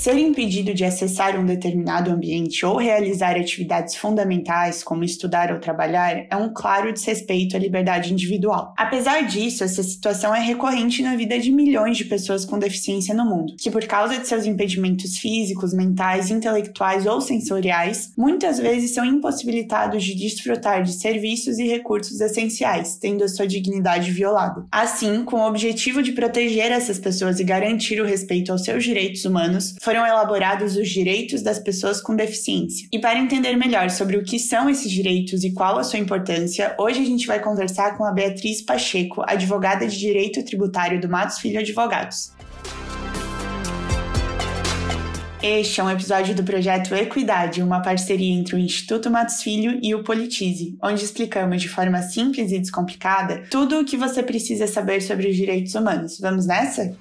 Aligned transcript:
Ser 0.00 0.16
impedido 0.16 0.72
de 0.72 0.82
acessar 0.82 1.38
um 1.38 1.44
determinado 1.44 2.10
ambiente 2.10 2.64
ou 2.64 2.78
realizar 2.78 3.36
atividades 3.36 3.94
fundamentais, 3.96 4.82
como 4.82 5.04
estudar 5.04 5.52
ou 5.52 5.60
trabalhar, 5.60 6.24
é 6.30 6.34
um 6.34 6.54
claro 6.54 6.90
desrespeito 6.90 7.54
à 7.54 7.58
liberdade 7.58 8.10
individual. 8.10 8.72
Apesar 8.78 9.20
disso, 9.26 9.62
essa 9.62 9.82
situação 9.82 10.34
é 10.34 10.40
recorrente 10.40 11.02
na 11.02 11.14
vida 11.16 11.38
de 11.38 11.52
milhões 11.52 11.98
de 11.98 12.06
pessoas 12.06 12.46
com 12.46 12.58
deficiência 12.58 13.14
no 13.14 13.26
mundo, 13.26 13.54
que 13.58 13.70
por 13.70 13.84
causa 13.84 14.16
de 14.16 14.26
seus 14.26 14.46
impedimentos 14.46 15.18
físicos, 15.18 15.74
mentais, 15.74 16.30
intelectuais 16.30 17.04
ou 17.04 17.20
sensoriais, 17.20 18.10
muitas 18.16 18.58
vezes 18.58 18.94
são 18.94 19.04
impossibilitados 19.04 20.02
de 20.02 20.14
desfrutar 20.14 20.82
de 20.82 20.94
serviços 20.94 21.58
e 21.58 21.68
recursos 21.68 22.22
essenciais, 22.22 22.96
tendo 22.96 23.22
a 23.22 23.28
sua 23.28 23.46
dignidade 23.46 24.10
violada. 24.12 24.64
Assim, 24.72 25.26
com 25.26 25.40
o 25.40 25.46
objetivo 25.46 26.02
de 26.02 26.12
proteger 26.12 26.72
essas 26.72 26.98
pessoas 26.98 27.38
e 27.38 27.44
garantir 27.44 28.00
o 28.00 28.06
respeito 28.06 28.50
aos 28.50 28.64
seus 28.64 28.82
direitos 28.82 29.26
humanos, 29.26 29.74
foram 29.90 30.06
elaborados 30.06 30.76
os 30.76 30.88
direitos 30.88 31.42
das 31.42 31.58
pessoas 31.58 32.00
com 32.00 32.14
deficiência. 32.14 32.86
E 32.92 33.00
para 33.00 33.18
entender 33.18 33.56
melhor 33.56 33.90
sobre 33.90 34.16
o 34.16 34.22
que 34.22 34.38
são 34.38 34.70
esses 34.70 34.88
direitos 34.88 35.42
e 35.42 35.52
qual 35.52 35.80
a 35.80 35.82
sua 35.82 35.98
importância, 35.98 36.76
hoje 36.78 37.00
a 37.00 37.04
gente 37.04 37.26
vai 37.26 37.40
conversar 37.40 37.98
com 37.98 38.04
a 38.04 38.12
Beatriz 38.12 38.62
Pacheco, 38.62 39.24
advogada 39.26 39.88
de 39.88 39.98
direito 39.98 40.44
tributário 40.44 41.00
do 41.00 41.08
Matos 41.08 41.40
Filho 41.40 41.58
Advogados. 41.58 42.30
Este 45.42 45.80
é 45.80 45.82
um 45.82 45.90
episódio 45.90 46.36
do 46.36 46.44
projeto 46.44 46.94
Equidade, 46.94 47.60
uma 47.60 47.82
parceria 47.82 48.32
entre 48.32 48.54
o 48.54 48.60
Instituto 48.60 49.10
Matos 49.10 49.42
Filho 49.42 49.80
e 49.82 49.92
o 49.92 50.04
Politize, 50.04 50.78
onde 50.80 51.04
explicamos 51.04 51.60
de 51.60 51.68
forma 51.68 52.00
simples 52.00 52.52
e 52.52 52.60
descomplicada 52.60 53.42
tudo 53.50 53.80
o 53.80 53.84
que 53.84 53.96
você 53.96 54.22
precisa 54.22 54.68
saber 54.68 55.00
sobre 55.00 55.28
os 55.28 55.34
direitos 55.34 55.74
humanos. 55.74 56.20
Vamos 56.20 56.46
nessa? 56.46 56.96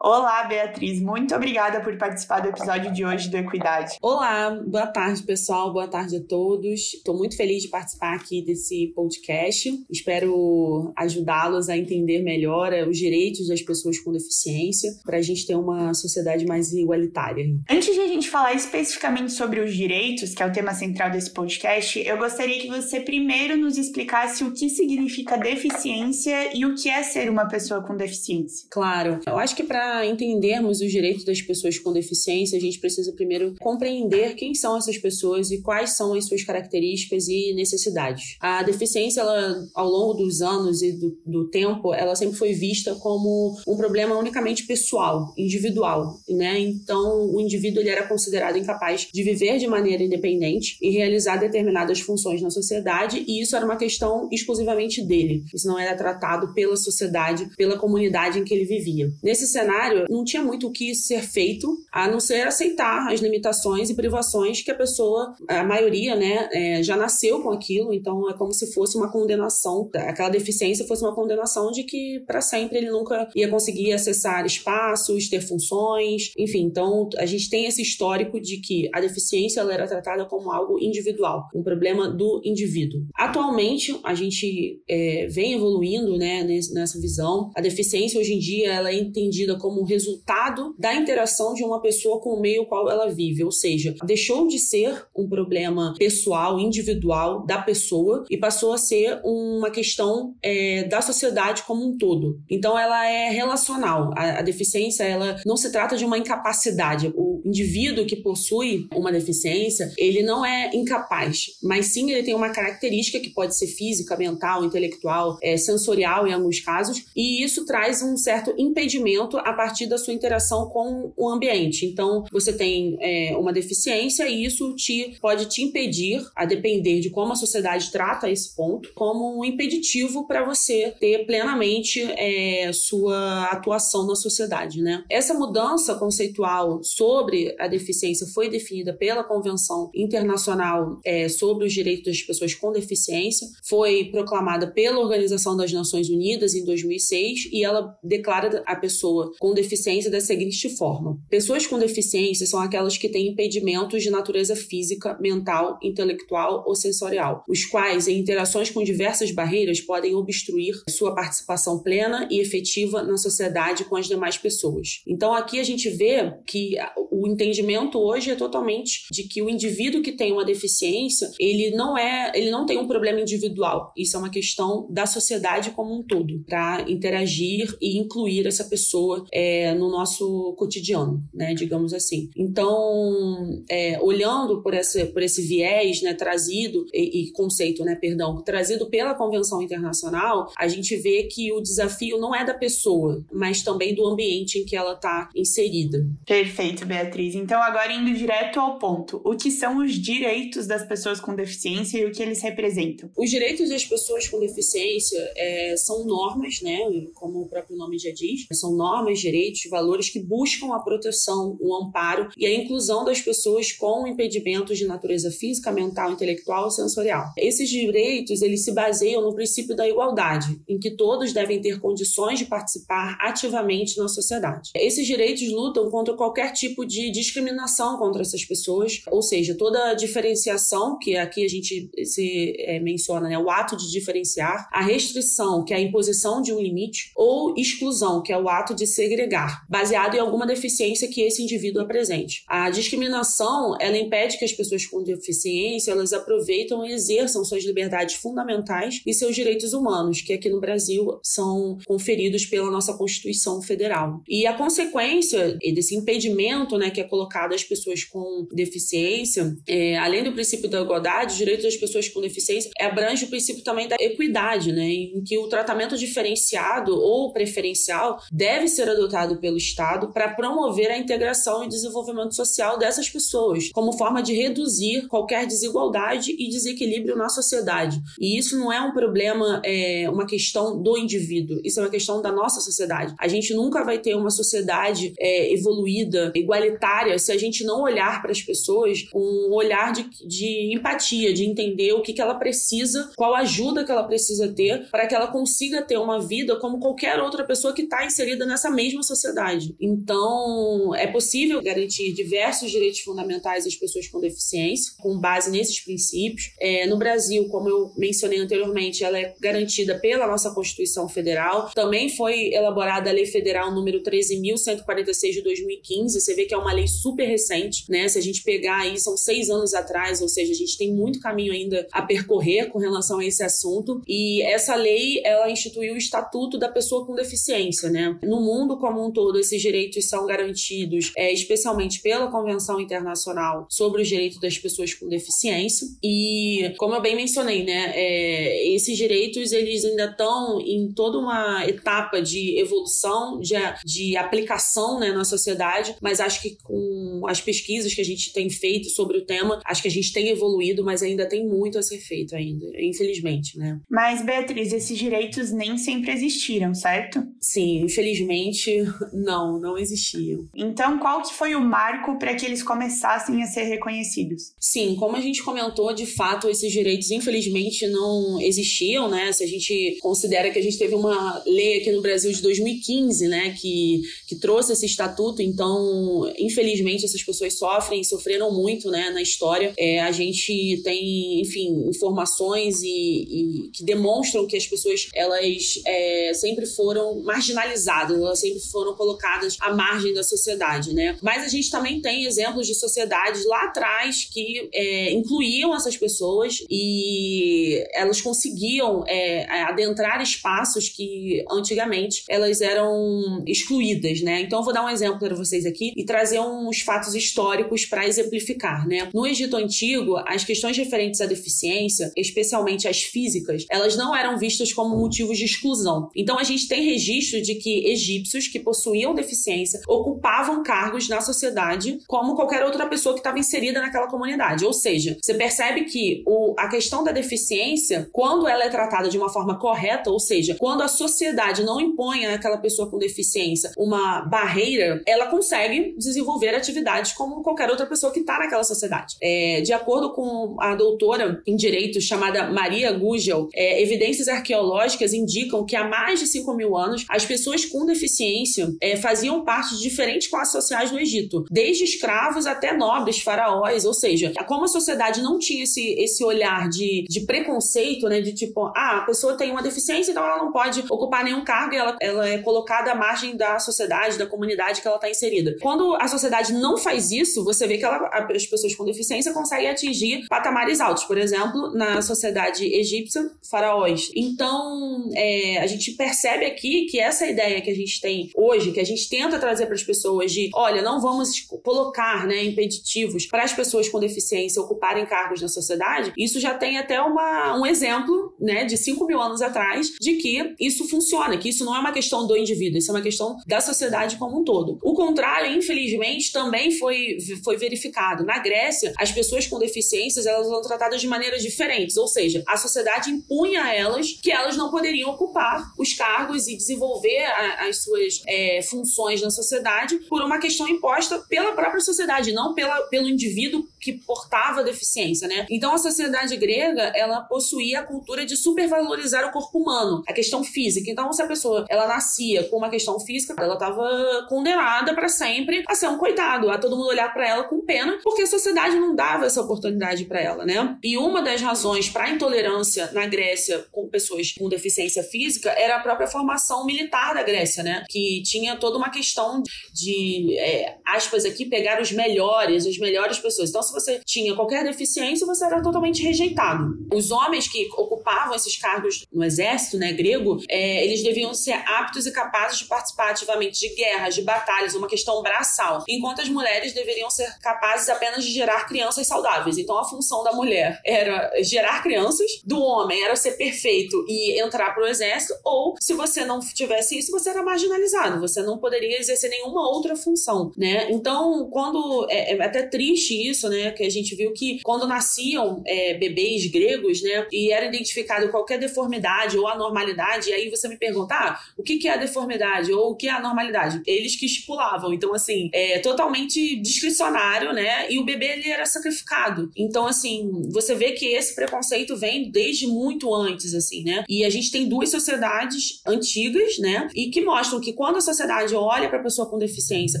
Olá, 0.10 0.44
Beatriz. 0.44 1.02
Muito 1.02 1.34
obrigada 1.34 1.82
por 1.82 1.94
participar 1.98 2.40
do 2.40 2.48
episódio 2.48 2.90
de 2.90 3.04
hoje 3.04 3.28
do 3.28 3.36
Equidade. 3.36 3.98
Olá, 4.00 4.58
boa 4.66 4.86
tarde, 4.86 5.22
pessoal. 5.22 5.70
Boa 5.70 5.86
tarde 5.86 6.16
a 6.16 6.20
todos. 6.22 6.94
Estou 6.94 7.14
muito 7.14 7.36
feliz 7.36 7.64
de 7.64 7.68
participar 7.68 8.14
aqui 8.14 8.40
desse 8.42 8.86
podcast. 8.96 9.70
Espero 9.90 10.94
ajudá-los 10.96 11.68
a 11.68 11.76
entender 11.76 12.22
melhor 12.22 12.72
eh, 12.72 12.88
os 12.88 12.96
direitos 12.96 13.48
das 13.48 13.60
pessoas 13.60 13.98
com 13.98 14.10
deficiência 14.10 14.90
para 15.04 15.18
a 15.18 15.20
gente 15.20 15.46
ter 15.46 15.56
uma 15.56 15.92
sociedade 15.92 16.46
mais 16.46 16.72
igualitária. 16.72 17.44
Antes 17.68 17.94
de 17.94 18.00
a 18.00 18.08
gente 18.08 18.30
falar 18.30 18.54
especificamente 18.54 19.32
sobre 19.32 19.60
os 19.60 19.76
direitos, 19.76 20.32
que 20.32 20.42
é 20.42 20.46
o 20.46 20.52
tema 20.52 20.72
central 20.72 21.10
desse 21.10 21.30
podcast, 21.30 21.98
eu 21.98 22.16
gostaria 22.16 22.58
que 22.62 22.68
você 22.68 22.98
primeiro 22.98 23.58
nos 23.58 23.76
explicasse 23.76 24.42
o 24.42 24.54
que 24.54 24.70
significa 24.70 25.36
deficiência 25.36 26.56
e 26.56 26.64
o 26.64 26.74
que 26.74 26.88
é 26.88 27.02
ser 27.02 27.28
uma 27.28 27.46
pessoa 27.46 27.82
com 27.82 27.94
deficiência. 27.94 28.66
Claro. 28.70 29.20
Eu 29.26 29.36
acho 29.36 29.54
que 29.54 29.64
para 29.64 29.97
entendermos 30.04 30.80
os 30.80 30.90
direitos 30.90 31.24
das 31.24 31.40
pessoas 31.40 31.78
com 31.78 31.92
deficiência, 31.92 32.58
a 32.58 32.60
gente 32.60 32.78
precisa 32.78 33.12
primeiro 33.12 33.54
compreender 33.60 34.34
quem 34.34 34.54
são 34.54 34.76
essas 34.76 34.98
pessoas 34.98 35.50
e 35.50 35.60
quais 35.60 35.96
são 35.96 36.14
as 36.14 36.26
suas 36.26 36.42
características 36.42 37.28
e 37.28 37.52
necessidades. 37.54 38.36
A 38.40 38.62
deficiência, 38.62 39.20
ela, 39.20 39.66
ao 39.74 39.88
longo 39.88 40.14
dos 40.14 40.40
anos 40.40 40.82
e 40.82 40.92
do, 40.92 41.18
do 41.24 41.48
tempo, 41.48 41.94
ela 41.94 42.14
sempre 42.14 42.36
foi 42.36 42.52
vista 42.52 42.94
como 42.96 43.56
um 43.66 43.76
problema 43.76 44.16
unicamente 44.18 44.66
pessoal, 44.66 45.32
individual, 45.36 46.18
né? 46.28 46.58
Então, 46.58 47.34
o 47.34 47.40
indivíduo 47.40 47.80
ele 47.80 47.90
era 47.90 48.06
considerado 48.06 48.56
incapaz 48.56 49.08
de 49.12 49.22
viver 49.22 49.58
de 49.58 49.66
maneira 49.66 50.02
independente 50.02 50.76
e 50.80 50.90
realizar 50.90 51.36
determinadas 51.36 52.00
funções 52.00 52.42
na 52.42 52.50
sociedade, 52.50 53.24
e 53.26 53.40
isso 53.40 53.56
era 53.56 53.64
uma 53.64 53.76
questão 53.76 54.28
exclusivamente 54.32 55.02
dele. 55.02 55.44
Isso 55.52 55.66
não 55.66 55.78
era 55.78 55.96
tratado 55.96 56.52
pela 56.54 56.76
sociedade, 56.76 57.48
pela 57.56 57.78
comunidade 57.78 58.38
em 58.38 58.44
que 58.44 58.54
ele 58.54 58.64
vivia. 58.64 59.10
Nesse 59.22 59.46
cenário, 59.46 59.77
não 60.08 60.24
tinha 60.24 60.42
muito 60.42 60.68
o 60.68 60.72
que 60.72 60.94
ser 60.94 61.22
feito 61.22 61.68
a 61.92 62.08
não 62.08 62.20
ser 62.20 62.46
aceitar 62.46 63.12
as 63.12 63.20
limitações 63.20 63.90
e 63.90 63.94
privações 63.94 64.62
que 64.62 64.70
a 64.70 64.74
pessoa, 64.74 65.34
a 65.48 65.64
maioria, 65.64 66.14
né, 66.14 66.48
é, 66.52 66.82
já 66.82 66.96
nasceu 66.96 67.42
com 67.42 67.50
aquilo, 67.50 67.92
então 67.92 68.28
é 68.30 68.34
como 68.34 68.52
se 68.52 68.72
fosse 68.72 68.96
uma 68.96 69.10
condenação, 69.10 69.88
aquela 69.94 70.28
deficiência 70.28 70.86
fosse 70.86 71.02
uma 71.02 71.14
condenação 71.14 71.70
de 71.70 71.84
que 71.84 72.22
para 72.26 72.40
sempre 72.40 72.78
ele 72.78 72.90
nunca 72.90 73.28
ia 73.34 73.48
conseguir 73.48 73.92
acessar 73.92 74.44
espaços, 74.46 75.28
ter 75.28 75.40
funções, 75.40 76.32
enfim. 76.36 76.62
Então 76.62 77.08
a 77.18 77.26
gente 77.26 77.48
tem 77.48 77.66
esse 77.66 77.82
histórico 77.82 78.40
de 78.40 78.60
que 78.60 78.88
a 78.92 79.00
deficiência 79.00 79.60
ela 79.60 79.72
era 79.72 79.86
tratada 79.86 80.24
como 80.24 80.50
algo 80.50 80.78
individual, 80.80 81.48
um 81.54 81.62
problema 81.62 82.08
do 82.08 82.40
indivíduo. 82.44 83.00
Atualmente 83.14 83.98
a 84.04 84.14
gente 84.14 84.80
é, 84.88 85.26
vem 85.28 85.54
evoluindo, 85.54 86.16
né, 86.16 86.42
nessa 86.44 87.00
visão. 87.00 87.50
A 87.54 87.60
deficiência 87.60 88.20
hoje 88.20 88.34
em 88.34 88.38
dia 88.38 88.72
ela 88.72 88.90
é 88.90 88.98
entendida 88.98 89.58
como 89.58 89.67
resultado 89.84 90.74
da 90.78 90.94
interação 90.94 91.54
de 91.54 91.64
uma 91.64 91.80
pessoa 91.80 92.20
com 92.20 92.30
o 92.30 92.40
meio 92.40 92.66
qual 92.66 92.90
ela 92.90 93.08
vive, 93.08 93.44
ou 93.44 93.52
seja, 93.52 93.94
deixou 94.04 94.46
de 94.46 94.58
ser 94.58 95.06
um 95.16 95.28
problema 95.28 95.94
pessoal, 95.98 96.58
individual 96.58 97.44
da 97.44 97.58
pessoa 97.60 98.24
e 98.30 98.36
passou 98.36 98.72
a 98.72 98.78
ser 98.78 99.20
uma 99.24 99.70
questão 99.70 100.34
é, 100.42 100.84
da 100.84 101.00
sociedade 101.00 101.62
como 101.64 101.86
um 101.86 101.96
todo. 101.96 102.40
Então 102.50 102.78
ela 102.78 103.06
é 103.06 103.30
relacional. 103.30 104.10
A, 104.16 104.38
a 104.38 104.42
deficiência 104.42 105.04
ela 105.04 105.36
não 105.44 105.56
se 105.56 105.70
trata 105.70 105.96
de 105.96 106.04
uma 106.04 106.18
incapacidade. 106.18 107.12
O 107.14 107.37
indivíduo 107.44 108.06
que 108.06 108.16
possui 108.16 108.86
uma 108.94 109.12
deficiência 109.12 109.92
ele 109.96 110.22
não 110.22 110.44
é 110.44 110.70
incapaz, 110.74 111.46
mas 111.62 111.86
sim 111.86 112.10
ele 112.10 112.22
tem 112.22 112.34
uma 112.34 112.50
característica 112.50 113.20
que 113.20 113.30
pode 113.30 113.56
ser 113.56 113.66
física, 113.66 114.16
mental, 114.16 114.64
intelectual, 114.64 115.38
é, 115.42 115.56
sensorial 115.56 116.26
em 116.26 116.32
alguns 116.32 116.60
casos, 116.60 117.04
e 117.14 117.42
isso 117.42 117.64
traz 117.64 118.02
um 118.02 118.16
certo 118.16 118.54
impedimento 118.56 119.38
a 119.38 119.52
partir 119.52 119.86
da 119.86 119.98
sua 119.98 120.14
interação 120.14 120.68
com 120.68 121.12
o 121.16 121.28
ambiente. 121.28 121.86
Então, 121.86 122.24
você 122.32 122.52
tem 122.52 122.96
é, 123.00 123.36
uma 123.36 123.52
deficiência 123.52 124.28
e 124.28 124.44
isso 124.44 124.74
te 124.74 125.16
pode 125.20 125.46
te 125.46 125.62
impedir, 125.62 126.24
a 126.34 126.44
depender 126.44 127.00
de 127.00 127.10
como 127.10 127.32
a 127.32 127.36
sociedade 127.36 127.90
trata 127.90 128.30
esse 128.30 128.54
ponto, 128.54 128.92
como 128.94 129.38
um 129.38 129.44
impeditivo 129.44 130.26
para 130.26 130.44
você 130.44 130.94
ter 130.98 131.26
plenamente 131.26 132.02
é, 132.02 132.70
sua 132.72 133.44
atuação 133.46 134.06
na 134.06 134.14
sociedade, 134.14 134.80
né? 134.80 135.04
Essa 135.10 135.34
mudança 135.34 135.94
conceitual 135.94 136.82
sobre 136.82 137.27
a 137.58 137.68
deficiência 137.68 138.26
foi 138.26 138.48
definida 138.48 138.92
pela 138.92 139.24
Convenção 139.24 139.90
Internacional 139.94 141.00
é, 141.04 141.28
sobre 141.28 141.66
os 141.66 141.72
Direitos 141.72 142.06
das 142.06 142.22
Pessoas 142.22 142.54
com 142.54 142.72
Deficiência, 142.72 143.46
foi 143.64 144.06
proclamada 144.06 144.66
pela 144.66 144.98
Organização 144.98 145.56
das 145.56 145.72
Nações 145.72 146.08
Unidas 146.08 146.54
em 146.54 146.64
2006 146.64 147.48
e 147.52 147.64
ela 147.64 147.96
declara 148.02 148.62
a 148.66 148.76
pessoa 148.76 149.32
com 149.38 149.54
deficiência 149.54 150.10
da 150.10 150.20
seguinte 150.20 150.68
forma: 150.76 151.18
pessoas 151.28 151.66
com 151.66 151.78
deficiência 151.78 152.46
são 152.46 152.60
aquelas 152.60 152.96
que 152.96 153.08
têm 153.08 153.28
impedimentos 153.28 154.02
de 154.02 154.10
natureza 154.10 154.54
física, 154.56 155.16
mental, 155.20 155.78
intelectual 155.82 156.64
ou 156.66 156.74
sensorial, 156.74 157.44
os 157.48 157.64
quais, 157.64 158.08
em 158.08 158.18
interações 158.18 158.70
com 158.70 158.82
diversas 158.82 159.30
barreiras, 159.30 159.80
podem 159.80 160.14
obstruir 160.14 160.74
sua 160.88 161.14
participação 161.14 161.82
plena 161.82 162.28
e 162.30 162.40
efetiva 162.40 163.02
na 163.02 163.16
sociedade 163.16 163.84
com 163.84 163.96
as 163.96 164.06
demais 164.06 164.36
pessoas. 164.36 165.02
Então, 165.06 165.32
aqui 165.32 165.58
a 165.58 165.64
gente 165.64 165.88
vê 165.88 166.32
que 166.46 166.76
O 167.10 167.17
entendimento 167.26 167.98
hoje 167.98 168.30
é 168.30 168.34
totalmente 168.34 169.06
de 169.10 169.24
que 169.24 169.42
o 169.42 169.48
indivíduo 169.48 170.02
que 170.02 170.12
tem 170.12 170.32
uma 170.32 170.44
deficiência, 170.44 171.30
ele 171.38 171.70
não 171.70 171.96
é, 171.96 172.32
ele 172.34 172.50
não 172.50 172.66
tem 172.66 172.78
um 172.78 172.86
problema 172.86 173.20
individual. 173.20 173.92
Isso 173.96 174.16
é 174.16 174.18
uma 174.18 174.30
questão 174.30 174.86
da 174.90 175.06
sociedade 175.06 175.70
como 175.70 175.94
um 175.94 176.02
todo, 176.02 176.44
para 176.46 176.84
interagir 176.88 177.76
e 177.80 177.98
incluir 177.98 178.46
essa 178.46 178.64
pessoa 178.64 179.24
é, 179.32 179.74
no 179.74 179.90
nosso 179.90 180.54
cotidiano, 180.58 181.22
né, 181.32 181.54
digamos 181.54 181.92
assim. 181.92 182.30
Então, 182.36 183.62
é, 183.70 183.98
olhando 184.00 184.62
por 184.62 184.74
esse, 184.74 185.06
por 185.06 185.22
esse 185.22 185.42
viés, 185.42 186.02
né, 186.02 186.14
trazido 186.14 186.86
e, 186.92 187.22
e 187.22 187.32
conceito, 187.32 187.84
né, 187.84 187.94
perdão, 187.94 188.42
trazido 188.42 188.88
pela 188.88 189.14
Convenção 189.14 189.62
Internacional, 189.62 190.50
a 190.56 190.68
gente 190.68 190.96
vê 190.96 191.24
que 191.24 191.52
o 191.52 191.60
desafio 191.60 192.18
não 192.18 192.34
é 192.34 192.44
da 192.44 192.54
pessoa, 192.54 193.24
mas 193.32 193.62
também 193.62 193.94
do 193.94 194.06
ambiente 194.06 194.58
em 194.58 194.64
que 194.64 194.76
ela 194.76 194.94
está 194.94 195.28
inserida. 195.34 196.04
Perfeito, 196.26 196.86
Beatriz. 196.86 197.07
Então, 197.16 197.60
agora 197.62 197.92
indo 197.92 198.12
direto 198.16 198.60
ao 198.60 198.78
ponto, 198.78 199.20
o 199.24 199.36
que 199.36 199.50
são 199.50 199.78
os 199.78 199.92
direitos 199.92 200.66
das 200.66 200.86
pessoas 200.86 201.20
com 201.20 201.34
deficiência 201.34 201.98
e 201.98 202.06
o 202.06 202.12
que 202.12 202.22
eles 202.22 202.42
representam? 202.42 203.10
Os 203.16 203.30
direitos 203.30 203.68
das 203.68 203.84
pessoas 203.84 204.28
com 204.28 204.38
deficiência 204.40 205.18
é, 205.36 205.76
são 205.76 206.04
normas, 206.04 206.60
né, 206.62 206.78
como 207.14 207.40
o 207.40 207.48
próprio 207.48 207.76
nome 207.76 207.98
já 207.98 208.10
diz, 208.10 208.46
são 208.52 208.74
normas, 208.74 209.18
direitos, 209.18 209.62
valores 209.70 210.10
que 210.10 210.20
buscam 210.20 210.74
a 210.74 210.80
proteção, 210.80 211.56
o 211.60 211.74
amparo 211.76 212.28
e 212.36 212.46
a 212.46 212.54
inclusão 212.54 213.04
das 213.04 213.20
pessoas 213.20 213.72
com 213.72 214.06
impedimentos 214.06 214.78
de 214.78 214.86
natureza 214.86 215.30
física, 215.30 215.70
mental, 215.72 216.12
intelectual 216.12 216.64
ou 216.64 216.70
sensorial. 216.70 217.26
Esses 217.36 217.68
direitos, 217.68 218.42
eles 218.42 218.64
se 218.64 218.72
baseiam 218.72 219.22
no 219.22 219.34
princípio 219.34 219.76
da 219.76 219.88
igualdade, 219.88 220.60
em 220.68 220.78
que 220.78 220.90
todos 220.90 221.32
devem 221.32 221.60
ter 221.60 221.80
condições 221.80 222.38
de 222.38 222.46
participar 222.46 223.16
ativamente 223.20 223.96
na 223.98 224.08
sociedade. 224.08 224.70
Esses 224.74 225.06
direitos 225.06 225.50
lutam 225.50 225.90
contra 225.90 226.14
qualquer 226.14 226.52
tipo 226.52 226.84
de 226.84 226.97
discriminação 227.10 227.96
contra 227.98 228.22
essas 228.22 228.44
pessoas, 228.44 229.02
ou 229.10 229.22
seja, 229.22 229.54
toda 229.54 229.94
diferenciação, 229.94 230.98
que 230.98 231.16
aqui 231.16 231.44
a 231.44 231.48
gente 231.48 231.90
se 232.04 232.54
é, 232.58 232.80
menciona, 232.80 233.28
né, 233.28 233.38
o 233.38 233.50
ato 233.50 233.76
de 233.76 233.90
diferenciar, 233.90 234.68
a 234.72 234.82
restrição, 234.82 235.64
que 235.64 235.72
é 235.72 235.76
a 235.76 235.80
imposição 235.80 236.40
de 236.42 236.52
um 236.52 236.60
limite, 236.60 237.10
ou 237.16 237.54
exclusão, 237.56 238.22
que 238.22 238.32
é 238.32 238.38
o 238.38 238.48
ato 238.48 238.74
de 238.74 238.86
segregar, 238.86 239.66
baseado 239.68 240.14
em 240.14 240.20
alguma 240.20 240.46
deficiência 240.46 241.08
que 241.08 241.20
esse 241.22 241.42
indivíduo 241.42 241.82
apresente. 241.82 242.42
A 242.46 242.70
discriminação, 242.70 243.76
ela 243.80 243.96
impede 243.96 244.38
que 244.38 244.44
as 244.44 244.52
pessoas 244.52 244.86
com 244.86 245.02
deficiência, 245.02 245.92
elas 245.92 246.12
aproveitam 246.12 246.84
e 246.84 246.92
exerçam 246.92 247.44
suas 247.44 247.64
liberdades 247.64 248.16
fundamentais 248.16 249.00
e 249.06 249.12
seus 249.14 249.34
direitos 249.34 249.72
humanos, 249.72 250.20
que 250.20 250.32
aqui 250.32 250.48
no 250.48 250.60
Brasil 250.60 251.18
são 251.22 251.78
conferidos 251.86 252.46
pela 252.46 252.70
nossa 252.70 252.94
Constituição 252.94 253.60
Federal. 253.62 254.22
E 254.28 254.46
a 254.46 254.54
consequência 254.54 255.58
desse 255.74 255.94
impedimento, 255.94 256.76
né, 256.78 256.87
que 256.90 257.00
é 257.00 257.04
colocado 257.04 257.54
às 257.54 257.64
pessoas 257.64 258.04
com 258.04 258.46
deficiência, 258.52 259.56
é, 259.66 259.96
além 259.98 260.22
do 260.22 260.32
princípio 260.32 260.68
da 260.68 260.80
igualdade, 260.80 261.32
os 261.32 261.38
direitos 261.38 261.64
das 261.64 261.76
pessoas 261.76 262.08
com 262.08 262.20
deficiência 262.20 262.70
abrange 262.80 263.24
o 263.24 263.28
princípio 263.28 263.62
também 263.62 263.88
da 263.88 263.96
equidade, 264.00 264.72
né, 264.72 264.88
em 264.88 265.22
que 265.24 265.38
o 265.38 265.48
tratamento 265.48 265.96
diferenciado 265.96 266.94
ou 266.94 267.32
preferencial 267.32 268.20
deve 268.32 268.68
ser 268.68 268.88
adotado 268.88 269.38
pelo 269.40 269.56
Estado 269.56 270.12
para 270.12 270.28
promover 270.28 270.90
a 270.90 270.98
integração 270.98 271.64
e 271.64 271.68
desenvolvimento 271.68 272.34
social 272.34 272.78
dessas 272.78 273.08
pessoas, 273.08 273.70
como 273.72 273.92
forma 273.92 274.22
de 274.22 274.32
reduzir 274.32 275.06
qualquer 275.08 275.46
desigualdade 275.46 276.34
e 276.38 276.48
desequilíbrio 276.48 277.16
na 277.16 277.28
sociedade. 277.28 278.00
E 278.20 278.38
isso 278.38 278.58
não 278.58 278.72
é 278.72 278.80
um 278.80 278.92
problema, 278.92 279.60
é 279.64 280.08
uma 280.10 280.26
questão 280.26 280.80
do 280.80 280.96
indivíduo, 280.96 281.60
isso 281.64 281.80
é 281.80 281.82
uma 281.82 281.90
questão 281.90 282.22
da 282.22 282.32
nossa 282.32 282.60
sociedade. 282.60 283.14
A 283.18 283.28
gente 283.28 283.54
nunca 283.54 283.84
vai 283.84 283.98
ter 283.98 284.14
uma 284.14 284.30
sociedade 284.30 285.12
é, 285.18 285.52
evoluída, 285.52 286.32
igualitária, 286.34 286.77
se 287.18 287.32
a 287.32 287.38
gente 287.38 287.64
não 287.64 287.82
olhar 287.82 288.20
para 288.20 288.32
as 288.32 288.42
pessoas 288.42 289.02
com 289.02 289.20
um 289.20 289.54
olhar 289.54 289.92
de, 289.92 290.08
de 290.26 290.74
empatia, 290.74 291.32
de 291.32 291.44
entender 291.44 291.92
o 291.92 292.02
que, 292.02 292.12
que 292.12 292.20
ela 292.20 292.34
precisa, 292.34 293.10
qual 293.16 293.34
ajuda 293.34 293.84
que 293.84 293.92
ela 293.92 294.04
precisa 294.04 294.48
ter 294.48 294.88
para 294.90 295.06
que 295.06 295.14
ela 295.14 295.28
consiga 295.28 295.82
ter 295.82 295.98
uma 295.98 296.20
vida 296.20 296.58
como 296.58 296.78
qualquer 296.78 297.20
outra 297.20 297.44
pessoa 297.44 297.74
que 297.74 297.82
está 297.82 298.04
inserida 298.04 298.46
nessa 298.46 298.70
mesma 298.70 299.02
sociedade. 299.02 299.74
Então, 299.80 300.94
é 300.94 301.06
possível 301.06 301.62
garantir 301.62 302.12
diversos 302.12 302.70
direitos 302.70 303.00
fundamentais 303.00 303.66
às 303.66 303.74
pessoas 303.74 304.08
com 304.08 304.20
deficiência, 304.20 304.92
com 304.98 305.18
base 305.18 305.50
nesses 305.50 305.80
princípios. 305.80 306.52
É, 306.60 306.86
no 306.86 306.96
Brasil, 306.96 307.48
como 307.48 307.68
eu 307.68 307.92
mencionei 307.96 308.38
anteriormente, 308.38 309.04
ela 309.04 309.18
é 309.18 309.34
garantida 309.40 309.98
pela 309.98 310.26
nossa 310.26 310.52
Constituição 310.54 311.08
Federal. 311.08 311.70
Também 311.74 312.08
foi 312.08 312.52
elaborada 312.52 313.10
a 313.10 313.12
Lei 313.12 313.26
Federal 313.26 313.74
número 313.74 314.02
13.146 314.02 315.32
de 315.32 315.42
2015. 315.42 316.20
Você 316.20 316.34
vê 316.34 316.44
que 316.44 316.54
é 316.54 316.58
uma 316.58 316.67
lei 316.72 316.86
super 316.86 317.26
recente, 317.26 317.84
né? 317.88 318.08
Se 318.08 318.18
a 318.18 318.22
gente 318.22 318.42
pegar 318.42 318.82
aí, 318.82 318.98
são 318.98 319.16
seis 319.16 319.50
anos 319.50 319.74
atrás, 319.74 320.20
ou 320.20 320.28
seja, 320.28 320.52
a 320.52 320.56
gente 320.56 320.76
tem 320.76 320.92
muito 320.92 321.20
caminho 321.20 321.52
ainda 321.52 321.86
a 321.92 322.02
percorrer 322.02 322.70
com 322.70 322.78
relação 322.78 323.18
a 323.18 323.24
esse 323.24 323.42
assunto. 323.42 324.00
E 324.06 324.42
essa 324.42 324.74
lei, 324.74 325.20
ela 325.24 325.50
instituiu 325.50 325.94
o 325.94 325.96
Estatuto 325.96 326.58
da 326.58 326.68
Pessoa 326.68 327.06
com 327.06 327.14
Deficiência, 327.14 327.90
né? 327.90 328.18
No 328.22 328.40
mundo 328.40 328.78
como 328.78 329.04
um 329.04 329.10
todo, 329.10 329.38
esses 329.38 329.60
direitos 329.60 330.08
são 330.08 330.26
garantidos, 330.26 331.12
é, 331.16 331.32
especialmente 331.32 332.00
pela 332.00 332.30
Convenção 332.30 332.80
Internacional 332.80 333.66
sobre 333.70 334.02
os 334.02 334.08
Direitos 334.08 334.40
das 334.40 334.58
Pessoas 334.58 334.94
com 334.94 335.08
Deficiência. 335.08 335.86
E, 336.02 336.74
como 336.78 336.94
eu 336.94 337.00
bem 337.00 337.16
mencionei, 337.16 337.64
né? 337.64 337.92
É, 337.94 338.68
esses 338.74 338.96
direitos, 338.96 339.52
eles 339.52 339.84
ainda 339.84 340.06
estão 340.06 340.60
em 340.60 340.92
toda 340.92 341.18
uma 341.18 341.66
etapa 341.66 342.20
de 342.20 342.58
evolução, 342.58 343.40
de, 343.40 343.54
de 343.84 344.16
aplicação 344.16 344.98
né, 344.98 345.12
na 345.12 345.24
sociedade, 345.24 345.96
mas 346.00 346.20
acho 346.20 346.42
que 346.42 346.57
com 346.64 347.07
com 347.18 347.26
as 347.26 347.40
pesquisas 347.40 347.94
que 347.94 348.00
a 348.00 348.04
gente 348.04 348.32
tem 348.32 348.48
feito 348.50 348.88
sobre 348.90 349.18
o 349.18 349.24
tema, 349.24 349.60
acho 349.64 349.82
que 349.82 349.88
a 349.88 349.90
gente 349.90 350.12
tem 350.12 350.28
evoluído, 350.28 350.84
mas 350.84 351.02
ainda 351.02 351.26
tem 351.26 351.46
muito 351.46 351.78
a 351.78 351.82
ser 351.82 351.98
feito 351.98 352.34
ainda, 352.34 352.66
infelizmente, 352.78 353.58
né? 353.58 353.80
Mas, 353.90 354.24
Beatriz, 354.24 354.72
esses 354.72 354.98
direitos 354.98 355.50
nem 355.52 355.76
sempre 355.78 356.12
existiram, 356.12 356.74
certo? 356.74 357.22
Sim, 357.40 357.82
infelizmente, 357.82 358.84
não, 359.12 359.58
não 359.58 359.78
existiam. 359.78 360.46
Então, 360.54 360.98
qual 360.98 361.22
que 361.22 361.34
foi 361.34 361.54
o 361.54 361.60
marco 361.60 362.18
para 362.18 362.34
que 362.34 362.44
eles 362.44 362.62
começassem 362.62 363.42
a 363.42 363.46
ser 363.46 363.64
reconhecidos? 363.64 364.54
Sim, 364.60 364.94
como 364.96 365.16
a 365.16 365.20
gente 365.20 365.42
comentou, 365.42 365.92
de 365.94 366.06
fato, 366.06 366.48
esses 366.48 366.70
direitos, 366.70 367.10
infelizmente, 367.10 367.86
não 367.86 368.40
existiam, 368.40 369.08
né? 369.08 369.32
Se 369.32 369.44
a 369.44 369.46
gente 369.46 369.98
considera 370.00 370.50
que 370.50 370.58
a 370.58 370.62
gente 370.62 370.78
teve 370.78 370.94
uma 370.94 371.42
lei 371.46 371.78
aqui 371.78 371.92
no 371.92 372.02
Brasil 372.02 372.32
de 372.32 372.42
2015, 372.42 373.28
né, 373.28 373.54
que, 373.58 374.02
que 374.26 374.36
trouxe 374.36 374.72
esse 374.72 374.86
estatuto, 374.86 375.42
então, 375.42 376.32
infelizmente, 376.38 377.04
essas 377.08 377.22
pessoas 377.22 377.58
sofrem, 377.58 378.02
sofreram 378.04 378.52
muito, 378.52 378.90
né, 378.90 379.10
na 379.10 379.22
história. 379.22 379.72
É, 379.76 380.00
a 380.00 380.12
gente 380.12 380.80
tem, 380.82 381.40
enfim, 381.40 381.88
informações 381.88 382.82
e, 382.82 382.88
e, 382.88 383.70
que 383.72 383.84
demonstram 383.84 384.46
que 384.46 384.56
as 384.56 384.66
pessoas, 384.66 385.08
elas 385.14 385.80
é, 385.86 386.32
sempre 386.34 386.66
foram 386.66 387.20
marginalizadas, 387.22 388.16
elas 388.16 388.38
sempre 388.38 388.60
foram 388.60 388.94
colocadas 388.94 389.56
à 389.60 389.74
margem 389.74 390.12
da 390.14 390.22
sociedade, 390.22 390.94
né. 390.94 391.16
Mas 391.22 391.44
a 391.44 391.48
gente 391.48 391.70
também 391.70 392.00
tem 392.00 392.24
exemplos 392.24 392.66
de 392.66 392.74
sociedades 392.74 393.44
lá 393.46 393.64
atrás 393.64 394.24
que 394.24 394.68
é, 394.72 395.12
incluíam 395.12 395.74
essas 395.74 395.96
pessoas 395.96 396.58
e 396.70 397.84
elas 397.94 398.20
conseguiam 398.20 399.04
é, 399.06 399.44
adentrar 399.62 400.20
espaços 400.22 400.88
que 400.88 401.44
antigamente 401.50 402.24
elas 402.28 402.60
eram 402.60 403.42
excluídas, 403.46 404.20
né? 404.20 404.40
Então 404.42 404.60
eu 404.60 404.64
vou 404.64 404.74
dar 404.74 404.84
um 404.84 404.88
exemplo 404.88 405.18
para 405.18 405.34
vocês 405.34 405.64
aqui 405.64 405.92
e 405.96 406.04
trazer 406.04 406.40
uns 406.40 406.80
fatos 406.80 406.97
históricos 407.14 407.84
para 407.84 408.06
exemplificar, 408.06 408.86
né? 408.86 409.08
No 409.14 409.26
Egito 409.26 409.56
antigo, 409.56 410.16
as 410.26 410.44
questões 410.44 410.76
referentes 410.76 411.20
à 411.20 411.26
deficiência, 411.26 412.10
especialmente 412.16 412.88
as 412.88 413.02
físicas, 413.02 413.64
elas 413.70 413.96
não 413.96 414.14
eram 414.14 414.38
vistas 414.38 414.72
como 414.72 414.96
motivos 414.96 415.38
de 415.38 415.44
exclusão. 415.44 416.08
Então 416.14 416.38
a 416.38 416.44
gente 416.44 416.68
tem 416.68 416.82
registro 416.84 417.40
de 417.40 417.54
que 417.56 417.86
egípcios 417.90 418.48
que 418.48 418.60
possuíam 418.60 419.14
deficiência 419.14 419.80
ocupavam 419.86 420.62
cargos 420.62 421.08
na 421.08 421.20
sociedade 421.20 421.98
como 422.06 422.34
qualquer 422.34 422.64
outra 422.64 422.86
pessoa 422.86 423.14
que 423.14 423.20
estava 423.20 423.38
inserida 423.38 423.80
naquela 423.80 424.06
comunidade. 424.08 424.64
Ou 424.64 424.72
seja, 424.72 425.16
você 425.22 425.34
percebe 425.34 425.84
que 425.84 426.22
o, 426.26 426.54
a 426.58 426.68
questão 426.68 427.04
da 427.04 427.12
deficiência, 427.12 428.08
quando 428.12 428.46
ela 428.46 428.64
é 428.64 428.68
tratada 428.68 429.08
de 429.08 429.18
uma 429.18 429.28
forma 429.28 429.58
correta, 429.58 430.10
ou 430.10 430.20
seja, 430.20 430.56
quando 430.58 430.82
a 430.82 430.88
sociedade 430.88 431.62
não 431.62 431.80
impõe 431.80 432.26
àquela 432.26 432.58
pessoa 432.58 432.90
com 432.90 432.98
deficiência 432.98 433.72
uma 433.76 434.22
barreira, 434.22 435.02
ela 435.06 435.26
consegue 435.26 435.94
desenvolver 435.96 436.54
atividades 436.54 436.87
como 437.16 437.42
qualquer 437.42 437.70
outra 437.70 437.86
pessoa 437.86 438.12
que 438.12 438.20
está 438.20 438.38
naquela 438.38 438.64
sociedade. 438.64 439.16
É, 439.22 439.60
de 439.60 439.72
acordo 439.72 440.12
com 440.12 440.56
a 440.60 440.74
doutora 440.74 441.42
em 441.46 441.56
direito 441.56 442.00
chamada 442.00 442.50
Maria 442.50 442.92
Gugel, 442.92 443.48
é, 443.54 443.82
evidências 443.82 444.28
arqueológicas 444.28 445.12
indicam 445.12 445.64
que 445.64 445.76
há 445.76 445.84
mais 445.84 446.20
de 446.20 446.26
5 446.26 446.54
mil 446.54 446.76
anos 446.76 447.04
as 447.08 447.24
pessoas 447.24 447.64
com 447.64 447.84
deficiência 447.84 448.68
é, 448.80 448.96
faziam 448.96 449.44
parte 449.44 449.76
de 449.76 449.82
diferentes 449.82 450.28
classes 450.28 450.52
sociais 450.52 450.90
no 450.90 450.98
Egito, 450.98 451.44
desde 451.50 451.84
escravos 451.84 452.46
até 452.46 452.76
nobres, 452.76 453.20
faraós, 453.20 453.84
ou 453.84 453.94
seja, 453.94 454.32
como 454.46 454.64
a 454.64 454.68
sociedade 454.68 455.20
não 455.20 455.38
tinha 455.38 455.64
esse, 455.64 455.94
esse 455.98 456.24
olhar 456.24 456.68
de, 456.68 457.04
de 457.08 457.20
preconceito, 457.20 458.08
né, 458.08 458.20
de 458.20 458.32
tipo, 458.32 458.72
ah, 458.74 458.98
a 458.98 459.06
pessoa 459.06 459.36
tem 459.36 459.50
uma 459.50 459.62
deficiência, 459.62 460.10
então 460.10 460.24
ela 460.24 460.38
não 460.38 460.50
pode 460.50 460.84
ocupar 460.88 461.22
nenhum 461.22 461.44
cargo 461.44 461.74
e 461.74 461.76
ela, 461.76 461.96
ela 462.00 462.28
é 462.28 462.38
colocada 462.38 462.92
à 462.92 462.94
margem 462.94 463.36
da 463.36 463.58
sociedade, 463.58 464.16
da 464.16 464.26
comunidade 464.26 464.80
que 464.80 464.88
ela 464.88 464.96
está 464.96 465.10
inserida. 465.10 465.56
Quando 465.60 465.94
a 465.96 466.08
sociedade 466.08 466.52
não 466.52 466.76
faz 466.78 467.10
isso, 467.10 467.44
você 467.44 467.66
vê 467.66 467.78
que 467.78 467.84
ela, 467.84 468.08
as 468.34 468.46
pessoas 468.46 468.74
com 468.74 468.84
deficiência 468.84 469.32
conseguem 469.32 469.68
atingir 469.68 470.26
patamares 470.28 470.80
altos. 470.80 471.04
Por 471.04 471.18
exemplo, 471.18 471.72
na 471.74 472.00
sociedade 472.02 472.64
egípcia, 472.64 473.30
faraós. 473.48 474.10
Então, 474.14 475.08
é, 475.14 475.58
a 475.58 475.66
gente 475.66 475.92
percebe 475.92 476.44
aqui 476.44 476.86
que 476.86 476.98
essa 476.98 477.26
ideia 477.26 477.60
que 477.60 477.70
a 477.70 477.74
gente 477.74 478.00
tem 478.00 478.30
hoje, 478.36 478.72
que 478.72 478.80
a 478.80 478.84
gente 478.84 479.08
tenta 479.08 479.38
trazer 479.38 479.66
para 479.66 479.74
as 479.74 479.82
pessoas 479.82 480.32
de, 480.32 480.50
olha, 480.54 480.82
não 480.82 481.00
vamos 481.00 481.40
colocar 481.62 482.26
né, 482.26 482.44
impeditivos 482.44 483.26
para 483.26 483.44
as 483.44 483.52
pessoas 483.52 483.88
com 483.88 483.98
deficiência 483.98 484.60
ocuparem 484.60 485.06
cargos 485.06 485.40
na 485.40 485.48
sociedade, 485.48 486.12
isso 486.16 486.40
já 486.40 486.54
tem 486.54 486.78
até 486.78 487.00
uma, 487.00 487.58
um 487.58 487.66
exemplo 487.66 488.34
né, 488.40 488.64
de 488.64 488.76
5 488.76 489.06
mil 489.06 489.20
anos 489.20 489.42
atrás 489.42 489.88
de 490.00 490.14
que 490.14 490.54
isso 490.60 490.88
funciona, 490.88 491.36
que 491.36 491.48
isso 491.48 491.64
não 491.64 491.74
é 491.74 491.78
uma 491.78 491.92
questão 491.92 492.26
do 492.26 492.36
indivíduo, 492.36 492.78
isso 492.78 492.90
é 492.90 492.94
uma 492.94 493.02
questão 493.02 493.36
da 493.46 493.60
sociedade 493.60 494.16
como 494.16 494.40
um 494.40 494.44
todo. 494.44 494.78
O 494.82 494.94
contrário, 494.94 495.52
infelizmente, 495.56 496.32
também 496.32 496.67
foi, 496.72 497.18
foi 497.44 497.56
verificado. 497.56 498.24
Na 498.24 498.38
Grécia, 498.38 498.92
as 498.98 499.12
pessoas 499.12 499.46
com 499.46 499.58
deficiências 499.58 500.26
elas 500.26 500.46
eram 500.46 500.62
tratadas 500.62 501.00
de 501.00 501.06
maneiras 501.06 501.42
diferentes, 501.42 501.96
ou 501.96 502.06
seja, 502.06 502.42
a 502.46 502.56
sociedade 502.56 503.10
impunha 503.10 503.62
a 503.62 503.74
elas 503.74 504.12
que 504.22 504.30
elas 504.30 504.56
não 504.56 504.70
poderiam 504.70 505.10
ocupar 505.10 505.72
os 505.78 505.94
cargos 505.94 506.48
e 506.48 506.56
desenvolver 506.56 507.24
a, 507.24 507.68
as 507.68 507.82
suas 507.82 508.22
é, 508.26 508.60
funções 508.62 509.22
na 509.22 509.30
sociedade 509.30 509.96
por 510.08 510.22
uma 510.22 510.38
questão 510.38 510.68
imposta 510.68 511.18
pela 511.28 511.52
própria 511.52 511.80
sociedade, 511.80 512.32
não 512.32 512.54
pela, 512.54 512.82
pelo 512.88 513.08
indivíduo 513.08 513.66
que 513.80 513.92
portava 513.92 514.62
deficiência, 514.62 515.28
né? 515.28 515.46
Então 515.50 515.74
a 515.74 515.78
sociedade 515.78 516.36
grega, 516.36 516.92
ela 516.94 517.20
possuía 517.22 517.80
a 517.80 517.82
cultura 517.82 518.24
de 518.24 518.36
supervalorizar 518.36 519.26
o 519.26 519.32
corpo 519.32 519.58
humano, 519.58 520.02
a 520.06 520.12
questão 520.12 520.42
física. 520.44 520.90
Então 520.90 521.12
se 521.12 521.22
a 521.22 521.26
pessoa 521.26 521.64
ela 521.68 521.86
nascia 521.86 522.44
com 522.44 522.56
uma 522.56 522.70
questão 522.70 522.98
física, 523.00 523.34
ela 523.38 523.54
estava 523.54 524.26
condenada 524.28 524.94
para 524.94 525.08
sempre 525.08 525.64
a 525.68 525.74
ser 525.74 525.88
um 525.88 525.98
coitado, 525.98 526.50
a 526.50 526.58
todo 526.58 526.76
mundo 526.76 526.88
olhar 526.88 527.12
para 527.12 527.28
ela 527.28 527.44
com 527.44 527.64
pena, 527.64 527.98
porque 528.02 528.22
a 528.22 528.26
sociedade 528.26 528.76
não 528.76 528.94
dava 528.94 529.26
essa 529.26 529.40
oportunidade 529.40 530.04
para 530.04 530.20
ela, 530.20 530.44
né? 530.44 530.76
E 530.82 530.96
uma 530.96 531.22
das 531.22 531.40
razões 531.40 531.88
para 531.88 532.04
a 532.04 532.10
intolerância 532.10 532.90
na 532.92 533.06
Grécia 533.06 533.64
com 533.70 533.88
pessoas 533.88 534.32
com 534.32 534.48
deficiência 534.48 535.02
física 535.02 535.50
era 535.50 535.76
a 535.76 535.80
própria 535.80 536.06
formação 536.06 536.64
militar 536.64 537.14
da 537.14 537.22
Grécia, 537.22 537.62
né? 537.62 537.84
Que 537.88 538.22
tinha 538.22 538.56
toda 538.56 538.76
uma 538.76 538.90
questão 538.90 539.42
de, 539.72 540.36
é, 540.38 540.76
aspas 540.84 541.24
aqui, 541.24 541.46
pegar 541.46 541.80
os 541.80 541.92
melhores, 541.92 542.66
as 542.66 542.78
melhores 542.78 543.18
pessoas. 543.18 543.50
Então, 543.50 543.62
se 543.68 543.72
você 543.72 544.00
tinha 544.04 544.34
qualquer 544.34 544.64
deficiência, 544.64 545.26
você 545.26 545.44
era 545.44 545.62
totalmente 545.62 546.02
rejeitado. 546.02 546.78
Os 546.92 547.10
homens 547.10 547.48
que 547.48 547.68
ocupavam 547.76 548.34
esses 548.34 548.56
cargos 548.56 549.04
no 549.12 549.24
exército, 549.24 549.76
né, 549.76 549.92
grego, 549.92 550.42
é, 550.48 550.84
eles 550.84 551.02
deviam 551.02 551.32
ser 551.34 551.62
aptos 551.66 552.06
e 552.06 552.12
capazes 552.12 552.58
de 552.58 552.64
participar 552.64 553.10
ativamente 553.10 553.60
de 553.60 553.74
guerras, 553.74 554.14
de 554.14 554.22
batalhas, 554.22 554.74
uma 554.74 554.88
questão 554.88 555.22
braçal, 555.22 555.84
enquanto 555.88 556.20
as 556.20 556.28
mulheres 556.28 556.72
deveriam 556.72 557.10
ser 557.10 557.28
capazes 557.40 557.88
apenas 557.88 558.24
de 558.24 558.30
gerar 558.30 558.66
crianças 558.66 559.06
saudáveis. 559.06 559.58
Então, 559.58 559.78
a 559.78 559.84
função 559.84 560.22
da 560.24 560.32
mulher 560.32 560.80
era 560.84 561.30
gerar 561.42 561.82
crianças, 561.82 562.30
do 562.44 562.60
homem 562.60 563.02
era 563.02 563.16
ser 563.16 563.32
perfeito 563.32 564.04
e 564.08 564.40
entrar 564.40 564.74
para 564.74 564.84
o 564.84 564.86
exército, 564.86 565.34
ou 565.44 565.76
se 565.80 565.94
você 565.94 566.24
não 566.24 566.40
tivesse 566.40 566.98
isso, 566.98 567.12
você 567.12 567.30
era 567.30 567.42
marginalizado, 567.42 568.20
você 568.20 568.42
não 568.42 568.58
poderia 568.58 568.98
exercer 568.98 569.30
nenhuma 569.30 569.68
outra 569.68 569.96
função, 569.96 570.52
né? 570.56 570.90
Então, 570.90 571.48
quando 571.50 572.06
é, 572.10 572.34
é 572.34 572.42
até 572.42 572.62
triste 572.62 573.14
isso, 573.28 573.48
né, 573.48 573.57
que 573.72 573.84
a 573.84 573.90
gente 573.90 574.14
viu 574.14 574.32
que 574.32 574.60
quando 574.62 574.86
nasciam 574.86 575.62
é, 575.66 575.94
bebês 575.94 576.46
gregos, 576.50 577.02
né, 577.02 577.26
e 577.32 577.52
era 577.52 577.66
identificado 577.66 578.30
qualquer 578.30 578.58
deformidade 578.58 579.38
ou 579.38 579.46
anormalidade, 579.46 580.30
e 580.30 580.32
aí 580.32 580.50
você 580.50 580.68
me 580.68 580.76
pergunta, 580.76 581.14
ah, 581.14 581.40
o 581.56 581.62
que, 581.62 581.78
que 581.78 581.88
é 581.88 581.94
a 581.94 581.96
deformidade 581.96 582.72
ou 582.72 582.92
o 582.92 582.96
que 582.96 583.08
é 583.08 583.10
a 583.10 583.20
normalidade? 583.20 583.82
Eles 583.86 584.16
que 584.16 584.26
estipulavam, 584.26 584.92
então 584.92 585.14
assim, 585.14 585.50
é 585.52 585.78
totalmente 585.78 586.56
discricionário, 586.60 587.52
né, 587.52 587.90
e 587.90 587.98
o 587.98 588.04
bebê 588.04 588.26
ele 588.32 588.48
era 588.48 588.66
sacrificado. 588.66 589.50
Então 589.56 589.86
assim, 589.86 590.30
você 590.50 590.74
vê 590.74 590.92
que 590.92 591.06
esse 591.06 591.34
preconceito 591.34 591.96
vem 591.96 592.30
desde 592.30 592.66
muito 592.66 593.14
antes, 593.14 593.54
assim, 593.54 593.82
né, 593.84 594.04
e 594.08 594.24
a 594.24 594.30
gente 594.30 594.50
tem 594.50 594.68
duas 594.68 594.90
sociedades 594.90 595.80
antigas, 595.86 596.58
né, 596.58 596.88
e 596.94 597.10
que 597.10 597.20
mostram 597.20 597.60
que 597.60 597.72
quando 597.72 597.96
a 597.96 598.00
sociedade 598.00 598.54
olha 598.54 598.88
para 598.88 598.98
a 598.98 599.02
pessoa 599.02 599.28
com 599.28 599.38
deficiência 599.38 600.00